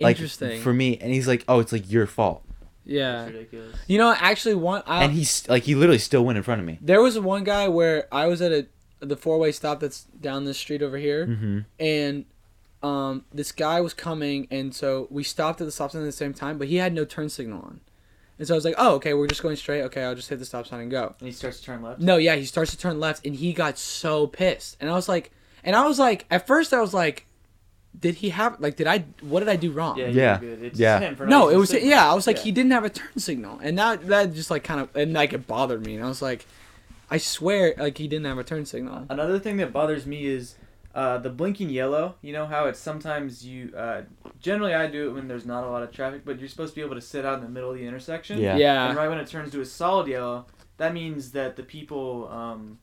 [0.00, 0.60] Like, Interesting.
[0.62, 2.42] For me, and he's like, "Oh, it's like your fault,"
[2.84, 3.24] yeah.
[3.26, 3.76] It's ridiculous.
[3.86, 4.82] You know, actually, one.
[4.86, 6.78] I, and he's like, he literally still went in front of me.
[6.80, 8.66] There was one guy where I was at a
[9.00, 11.58] the four way stop that's down this street over here, Mm-hmm.
[11.78, 12.24] and
[12.82, 16.12] um, this guy was coming, and so we stopped at the stop sign at the
[16.12, 17.80] same time, but he had no turn signal on,
[18.38, 19.82] and so I was like, oh, okay, we're just going straight.
[19.82, 21.14] Okay, I'll just hit the stop sign and go.
[21.18, 22.00] And he starts to turn left.
[22.00, 25.08] No, yeah, he starts to turn left, and he got so pissed, and I was
[25.10, 25.30] like,
[25.62, 27.26] and I was like, at first I was like,
[27.98, 29.98] did he have like, did I, what did I do wrong?
[29.98, 30.40] Yeah, Yeah.
[30.40, 31.00] It's Yeah.
[31.00, 32.10] him for No, it was using yeah.
[32.10, 32.42] I was like, Yeah.
[32.44, 35.32] he didn't have a turn signal, and that that just like kind of and like
[35.32, 36.46] it bothered me, and I was like,
[37.10, 39.06] I swear, like he didn't have a turn signal.
[39.10, 40.54] Another thing that bothers me is
[40.94, 42.14] uh, the blinking yellow.
[42.22, 43.72] You know how it's sometimes you.
[43.76, 44.02] Uh,
[44.40, 46.80] generally, I do it when there's not a lot of traffic, but you're supposed to
[46.80, 48.38] be able to sit out in the middle of the intersection.
[48.38, 48.56] Yeah.
[48.56, 50.46] Yeah, And right when it turns to a solid yellow,
[50.78, 52.78] that means that the people um,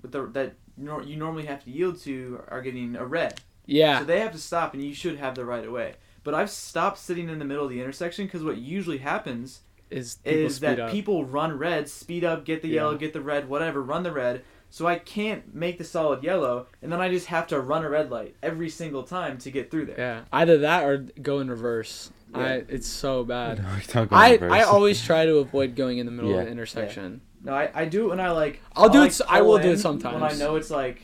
[0.00, 3.40] with the that nor- you normally have to yield to are getting a red.
[3.66, 5.94] Yeah, So they have to stop, and you should have the right of way.
[6.24, 9.60] But I've stopped sitting in the middle of the intersection because what usually happens
[9.90, 10.90] is is that up.
[10.90, 12.74] people run red, speed up, get the Yeah.
[12.82, 14.42] yellow, get the red, whatever, run the red.
[14.70, 17.90] So I can't make the solid yellow, and then I just have to run a
[17.90, 19.96] red light every single time to get through there.
[19.98, 22.10] yeah, either that or go in reverse.
[22.34, 22.40] Yeah.
[22.40, 23.62] I it's so bad.
[23.92, 24.38] Don't go I.
[24.40, 26.38] I always try to avoid going in the middle Yeah.
[26.38, 27.20] of the intersection.
[27.44, 28.62] No, I, I do it when I like.
[28.74, 30.14] I'll do like, it I pull will do it in sometimes.
[30.14, 31.02] when I know it's like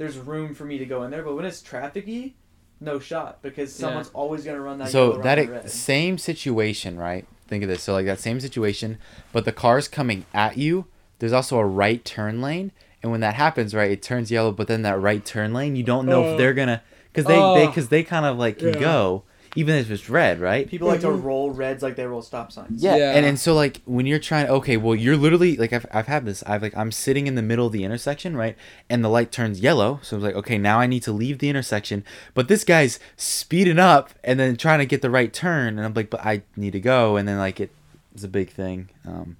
[0.00, 1.22] there's room for me to go in there.
[1.22, 2.32] But when it's trafficy,
[2.80, 3.86] no shot because Yeah.
[3.88, 4.88] someone's always gonna run that.
[4.88, 7.26] so yellow, that run the ex- same situation, right?
[7.48, 7.82] Think of this.
[7.82, 8.96] So like that same situation,
[9.30, 10.86] but the car's coming at you.
[11.18, 12.72] There's also a right turn lane,
[13.02, 14.52] and when that happens, right, it turns yellow.
[14.52, 16.32] But then that right turn lane, you don't know Oh.
[16.32, 16.82] if they're gonna,
[17.12, 17.66] because they they Oh.
[17.66, 18.80] because they kind of like can Yeah.
[18.80, 19.24] go,
[19.56, 20.68] even if it's red, right?
[20.68, 21.22] people like to Mhm.
[21.24, 22.82] roll reds like they roll stop signs.
[22.82, 22.96] Yeah.
[22.96, 23.12] Yeah.
[23.16, 26.24] And and so like when you're trying okay, well you're literally like I've I've had
[26.24, 26.42] this.
[26.46, 28.56] I've like I'm sitting in the middle of the intersection, right?
[28.88, 29.98] And the light turns yellow.
[30.02, 32.04] So I'm like, okay, now I need to leave the intersection.
[32.34, 35.94] But this guy's speeding up and then trying to get the right turn and I'm
[35.94, 37.70] like, but I need to go and then like it
[38.14, 38.88] it's a big thing.
[39.06, 39.36] Um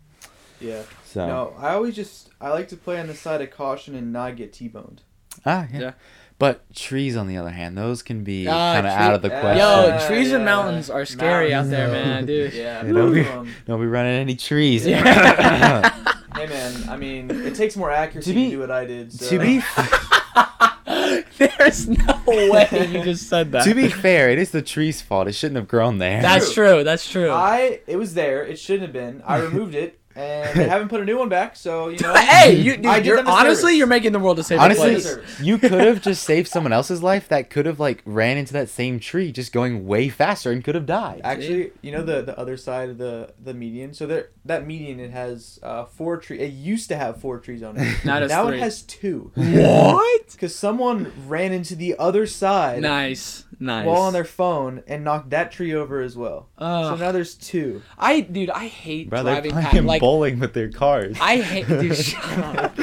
[0.61, 0.83] Yeah.
[1.05, 4.13] so No, I always just I like to play on the side of caution and
[4.13, 5.03] not get t-boned.
[5.47, 5.81] ah yeah.
[5.81, 5.93] Yeah.
[6.41, 9.29] But trees on the other hand, those can be Ah, kind of out of the
[9.29, 9.41] Yeah.
[9.41, 9.59] question.
[9.59, 10.45] Yo, Yeah, trees and yeah.
[10.47, 12.07] mountains are scary out there, Mountains.
[12.07, 12.53] man, dude.
[12.55, 12.83] Yeah.
[12.85, 14.87] Yeah, don't be, um, don't be running any trees.
[14.87, 15.03] Yeah.
[16.35, 19.13] hey man, I mean, it takes more accuracy To to, be- do what I did.
[19.13, 19.29] So.
[19.29, 19.61] to be
[21.39, 23.65] There's no way you just said that.
[23.65, 25.29] to be fair, it is the tree's fault.
[25.29, 26.21] It shouldn't have grown there.
[26.23, 26.83] That's true.
[26.85, 27.31] That's true.
[27.31, 28.45] I it was there.
[28.45, 29.23] It shouldn't have been.
[29.27, 30.00] I removed it.
[30.17, 31.57] And they haven't put a new one back.
[31.57, 32.15] So you know.
[32.31, 35.41] hey, you, dude, I you're, honestly, you're making the world a safer Honestly, place.
[35.41, 38.69] you could have just saved someone else's life that could have like ran into that
[38.69, 41.21] same tree just going way faster and could have died.
[41.25, 43.95] Actually, you know the the other side of the the median.
[43.95, 46.41] So there, that median it has uh, four trees.
[46.41, 48.05] It used to have four trees on it.
[48.05, 48.57] Now it has now three.
[48.57, 49.31] it has two.
[49.35, 50.21] What?
[50.41, 53.85] Because someone ran into the other side Nice, nice.
[53.85, 56.49] while on their phone and knocked that tree over as well.
[56.59, 57.83] so now there's two.
[57.99, 59.85] I, dude, I hate Bro, they're driving playing past.
[59.85, 61.17] Like, bowling with their cars.
[61.21, 61.97] I hate, dude.
[62.05, 62.75] shut up.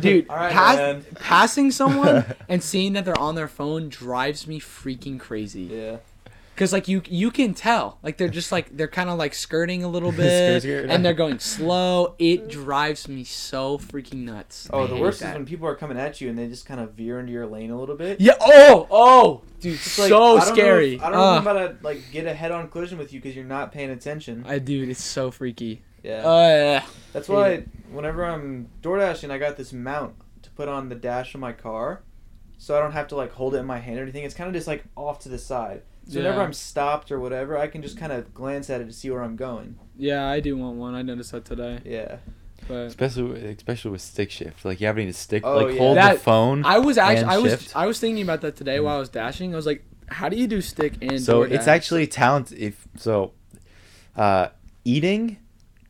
[0.00, 4.60] Dude, All right, pass- passing someone and seeing that they're on their phone drives me
[4.60, 5.62] freaking crazy.
[5.64, 5.96] Yeah.
[6.56, 9.82] Cause like you you can tell like they're just like they're kind of like skirting
[9.82, 10.88] a little bit skirt.
[10.88, 12.14] and they're going slow.
[12.20, 14.68] It drives me so freaking nuts.
[14.72, 15.30] Oh, I the worst that.
[15.30, 17.46] is when people are coming at you and they just kind of veer into your
[17.46, 18.20] lane a little bit.
[18.20, 18.34] Yeah.
[18.40, 18.86] Oh.
[18.88, 19.42] Oh.
[19.58, 19.74] Dude.
[19.74, 20.94] It's like, so I don't know scary.
[20.94, 23.12] if- I don't know if I'm Uh, about to like get a head-on collision with
[23.12, 24.44] you because you're not paying attention.
[24.46, 25.82] I dude, it's so freaky.
[26.04, 26.26] Yeah.
[26.28, 26.82] Uh,
[27.12, 30.94] That's hate why whenever I'm door dashing, I got this mount to put on the
[30.94, 32.02] dash of my car,
[32.58, 34.24] so I don't have to like hold it in my hand or anything.
[34.24, 35.82] It's kind of just like off to the side.
[36.06, 38.92] So whenever I'm stopped or whatever, I can just kind of glance at it to
[38.92, 39.76] see where I'm going.
[39.96, 40.94] yeah, I do want one.
[40.94, 42.16] I noticed that today, Yeah.
[42.68, 44.66] but especially especially with stick shift.
[44.66, 45.78] Like you having to stick Oh, like yeah.
[45.78, 46.66] hold the That- phone.
[46.66, 47.74] I was actually I was shift.
[47.76, 49.54] I was thinking about that today while I was dashing.
[49.54, 51.50] I was like, how do you do stick and so DoorDash?
[51.52, 53.32] it's actually talent if so
[54.14, 54.48] uh
[54.84, 55.38] eating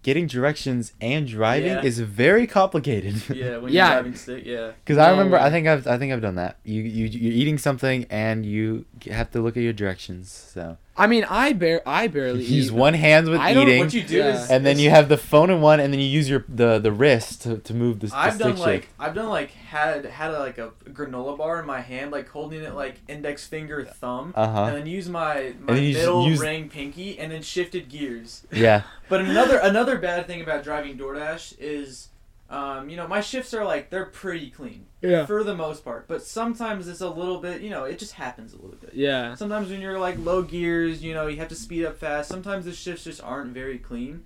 [0.05, 1.83] getting directions and driving Yeah.
[1.83, 3.57] is very complicated Yeah.
[3.59, 3.87] When Yeah.
[3.87, 4.45] you're driving stick.
[4.47, 4.71] Yeah.
[4.85, 7.59] because i remember i think i've i think i've done that you you you're eating
[7.59, 12.07] something and you have to look at your directions so I mean, I bear I
[12.07, 12.73] barely use eat.
[12.73, 14.45] one hand with I don't- eating What you do Yeah.
[14.45, 16.45] is and then is- you have the phone in one and then you use your
[16.49, 19.29] the the wrist to, to move the, the I've stick done like shift I've done
[19.29, 22.97] like had had a, like a granola bar in my hand, like holding it like
[23.09, 26.69] index finger thumb, uh-huh and then use my my then you just middle use- ring
[26.69, 28.43] pinky, and then shifted gears.
[28.53, 32.09] yeah But another another bad thing about driving DoorDash is,
[32.51, 35.25] um, you know, my shifts are like they're pretty clean Yeah.
[35.27, 36.07] for the most part.
[36.07, 38.91] But sometimes it's a little bit, you know, it just happens a little bit.
[38.95, 39.35] Yeah.
[39.35, 42.29] Sometimes when you're like low gears, you know, you have to speed up fast.
[42.29, 44.25] Sometimes the shifts just aren't very clean,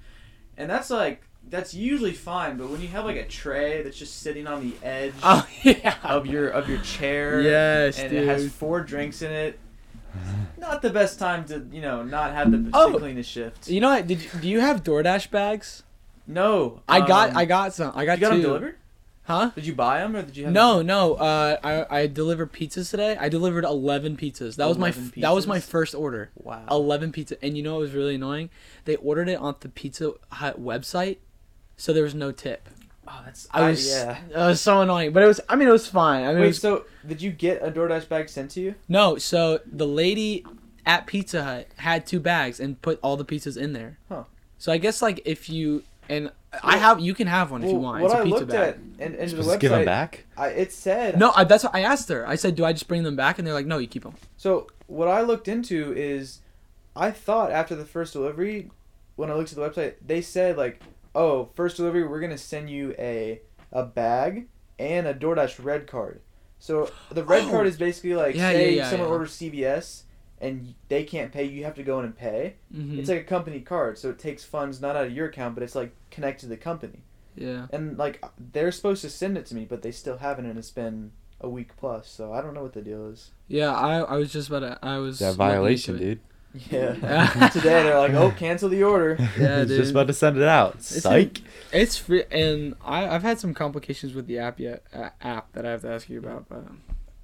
[0.57, 2.57] and that's like that's usually fine.
[2.59, 5.95] But when you have like a tray that's just sitting on the edge Oh yeah.
[6.03, 8.25] of your of your chair, Yes, and dude.
[8.25, 9.59] it has four drinks in it.
[10.59, 12.93] Not the best time to you know not have the, Oh.
[12.93, 13.69] the cleanest shift.
[13.69, 14.07] You know what?
[14.09, 15.85] Did you, do you have DoorDash bags?
[16.29, 17.93] No, I got um, I got some.
[17.97, 18.35] I got You got two.
[18.37, 18.77] them delivered?
[19.25, 19.51] Huh?
[19.55, 20.53] Did you buy them or did you have?
[20.55, 21.15] No, no.
[21.15, 23.17] Uh, I I delivered pizzas today.
[23.19, 24.57] I delivered eleven pizzas.
[24.57, 26.31] That was my 11 f- that was my first order.
[26.37, 26.65] Wow.
[26.71, 28.51] Eleven pizza, and you know what was really annoying?
[28.85, 31.19] They ordered it on the Pizza Hut website,
[31.77, 32.69] so there was no tip.
[33.07, 34.19] Oh, that's I was yeah.
[34.31, 35.41] it was so annoying, but it was.
[35.49, 36.25] I mean, it was fine.
[36.25, 38.75] I mean, Wait, was, so did you get a DoorDash bag sent to you?
[38.89, 39.17] no.
[39.19, 40.45] So the lady
[40.87, 43.99] at Pizza Hut had two bags and put all the pizzas in there.
[44.09, 44.25] Huh.
[44.57, 46.31] So I guess like if you and
[46.63, 48.03] I have you can have one if you Well, want.
[48.03, 48.69] What it's a I pizza looked bag.
[48.69, 51.65] at and, and the supposed to give them back I, it said No, I, that's
[51.65, 52.27] what I asked her.
[52.27, 54.15] I said, "Do I just bring them back?" And they're like, "No, you keep them."
[54.37, 56.41] So what I looked into is,
[56.97, 58.71] I thought after the first delivery,
[59.17, 60.81] when I looked at the website, they said like,
[61.15, 63.41] "Oh, first delivery, we're gonna send you a
[63.71, 64.47] a bag
[64.79, 66.21] and a DoorDash red card."
[66.61, 67.51] So the red Oh.
[67.51, 69.13] card is basically like, Yeah, say yeah, yeah, someone yeah.
[69.15, 70.03] orders CVS
[70.41, 72.55] and they can't pay, you have to go in and pay.
[72.75, 72.99] Mm-hmm.
[72.99, 75.63] It's like a company card, so it takes funds not out of your account, but
[75.63, 77.03] it's like connected to the company.
[77.37, 77.67] yeah.
[77.73, 80.71] And like they're supposed to send it to me, but they still haven't, and it's
[80.71, 82.09] been a week plus.
[82.09, 83.31] So I don't know what the deal is.
[83.47, 84.79] Yeah, I, I was just about to.
[84.83, 85.19] I was.
[85.21, 86.15] that violation into it.
[86.15, 86.21] dude
[86.71, 87.49] Yeah.
[87.53, 89.19] Today they're like, oh, cancel the order.
[89.39, 89.79] Yeah, dude.
[89.79, 91.41] just about to send it out It's psych
[91.73, 95.67] It's free, and I I've had some complications with the app yet uh, app that
[95.67, 96.65] I have to ask you about, but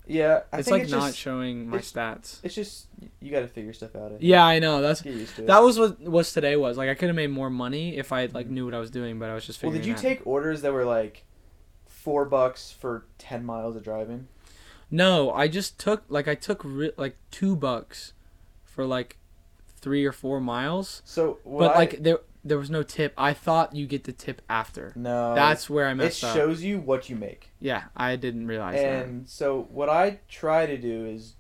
[0.07, 2.39] Yeah, I it's think like it's not just, showing my it's- stats.
[2.43, 2.89] It's just
[3.21, 4.13] you got to figure stuff out.
[4.13, 4.17] I.
[4.21, 4.83] Yeah, I know.
[4.83, 5.47] That's Get used to it.
[5.47, 6.89] that was what was today was like.
[6.91, 9.31] I could have made more money if I like knew what I was doing, but
[9.31, 9.99] I was just well, did you out.
[10.01, 11.25] take orders that were like
[11.87, 14.29] four bucks for ten miles of driving?
[14.91, 18.13] No, I just took like I took re- like two bucks
[18.63, 19.17] for like
[19.81, 23.15] three or four miles, So what but I- like there there was no tip.
[23.17, 24.93] I thought you get the tip after.
[24.95, 26.37] no, That's where I it messed up.
[26.37, 27.51] It shows you what you make.
[27.59, 29.07] Yeah, I didn't realize that.
[29.07, 31.35] And so what I try to do is,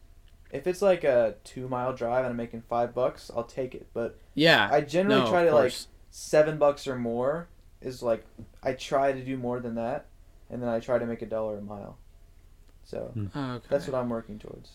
[0.51, 3.89] if it's like a two mile drive and I'm making five bucks, I'll take it.
[3.93, 5.75] But Yeah, I generally no, try to like
[6.11, 7.49] seven bucks or more
[7.83, 8.25] is like
[8.63, 10.07] I try to do more than that,
[10.49, 11.99] and then I try to make a dollar a mile.
[12.85, 13.27] So hmm.
[13.35, 13.67] Oh, okay.
[13.69, 14.71] that's what I'm working towards.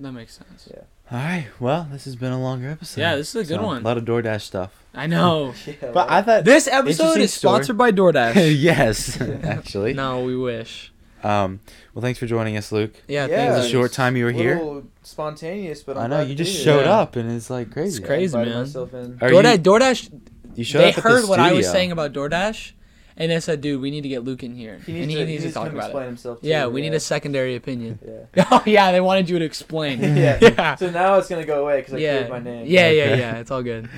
[0.00, 0.68] that makes sense.
[0.72, 0.84] Yeah.
[1.12, 3.66] All right well this has been a longer episode Yeah, this is a good So,
[3.66, 3.82] one.
[3.82, 5.52] a lot of DoorDash stuff I know.
[5.66, 7.52] Yeah, but I thought This episode Interesting is story.
[7.54, 8.34] sponsored by DoorDash.
[8.60, 10.92] yes actually no, we wish.
[11.22, 11.60] um
[11.94, 14.30] well thanks for joining us luke Yeah, Yeah, it was a short time you were
[14.30, 16.84] a here little Spontaneous, but I'm i know glad you to just be showed.
[16.86, 17.00] Yeah.
[17.00, 18.60] up and it's like crazy It's crazy, Invited man.
[18.62, 19.18] Myself in.
[19.20, 20.20] Are DoorDash, you- DoorDash,
[20.54, 21.72] You showed they up at the heard what I was studio.
[21.72, 22.72] saying about DoorDash,
[23.16, 24.78] and they said, "Dude, we need to get Luke in here.
[24.84, 26.40] He and needs he to, needs to talk about explain it." himself.
[26.40, 27.98] Too, Yeah, we need a secondary opinion.
[28.34, 28.46] Yeah.
[28.50, 30.00] oh yeah, they wanted you to explain.
[30.16, 30.38] yeah.
[30.42, 30.74] yeah.
[30.76, 32.16] So now it's gonna go away because I yeah.
[32.26, 32.66] cleared my name.
[32.66, 33.18] Yeah, yeah, Okay.
[33.18, 33.36] yeah.
[33.38, 33.88] It's all good.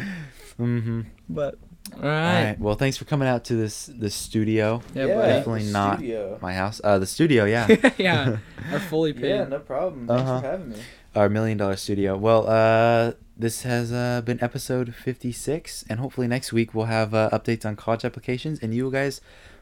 [0.59, 1.01] Mm-hmm.
[1.29, 1.59] But
[1.97, 2.45] all All right.
[2.45, 2.59] right.
[2.61, 5.15] Well, thanks for coming out to this this studio, Yeah, Yeah.
[5.27, 5.99] Definitely the not.
[5.99, 6.39] Studio.
[6.43, 7.45] my house, uh, the studio.
[7.45, 8.39] Yeah, yeah.
[8.73, 9.29] Our fully paid.
[9.29, 10.09] Yeah, no problem.
[10.09, 10.41] Thanks Uh-huh.
[10.41, 10.77] for having me.
[11.15, 12.17] our million dollar studio.
[12.17, 17.13] Well, uh, this has uh, been episode fifty six, and hopefully next week we'll have
[17.15, 19.21] uh, updates on college applications, and you guys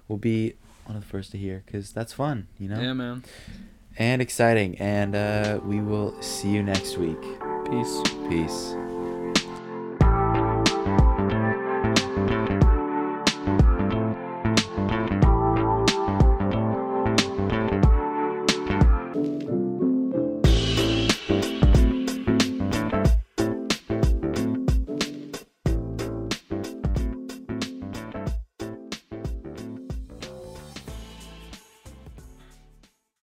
[0.08, 0.54] will be
[0.86, 3.24] one of the first to hear because that's fun, you know, Yeah, man.
[3.98, 4.76] and exciting.
[4.78, 7.20] And uh, we will see you next week.
[7.70, 8.00] Peace.
[8.28, 8.76] Peace.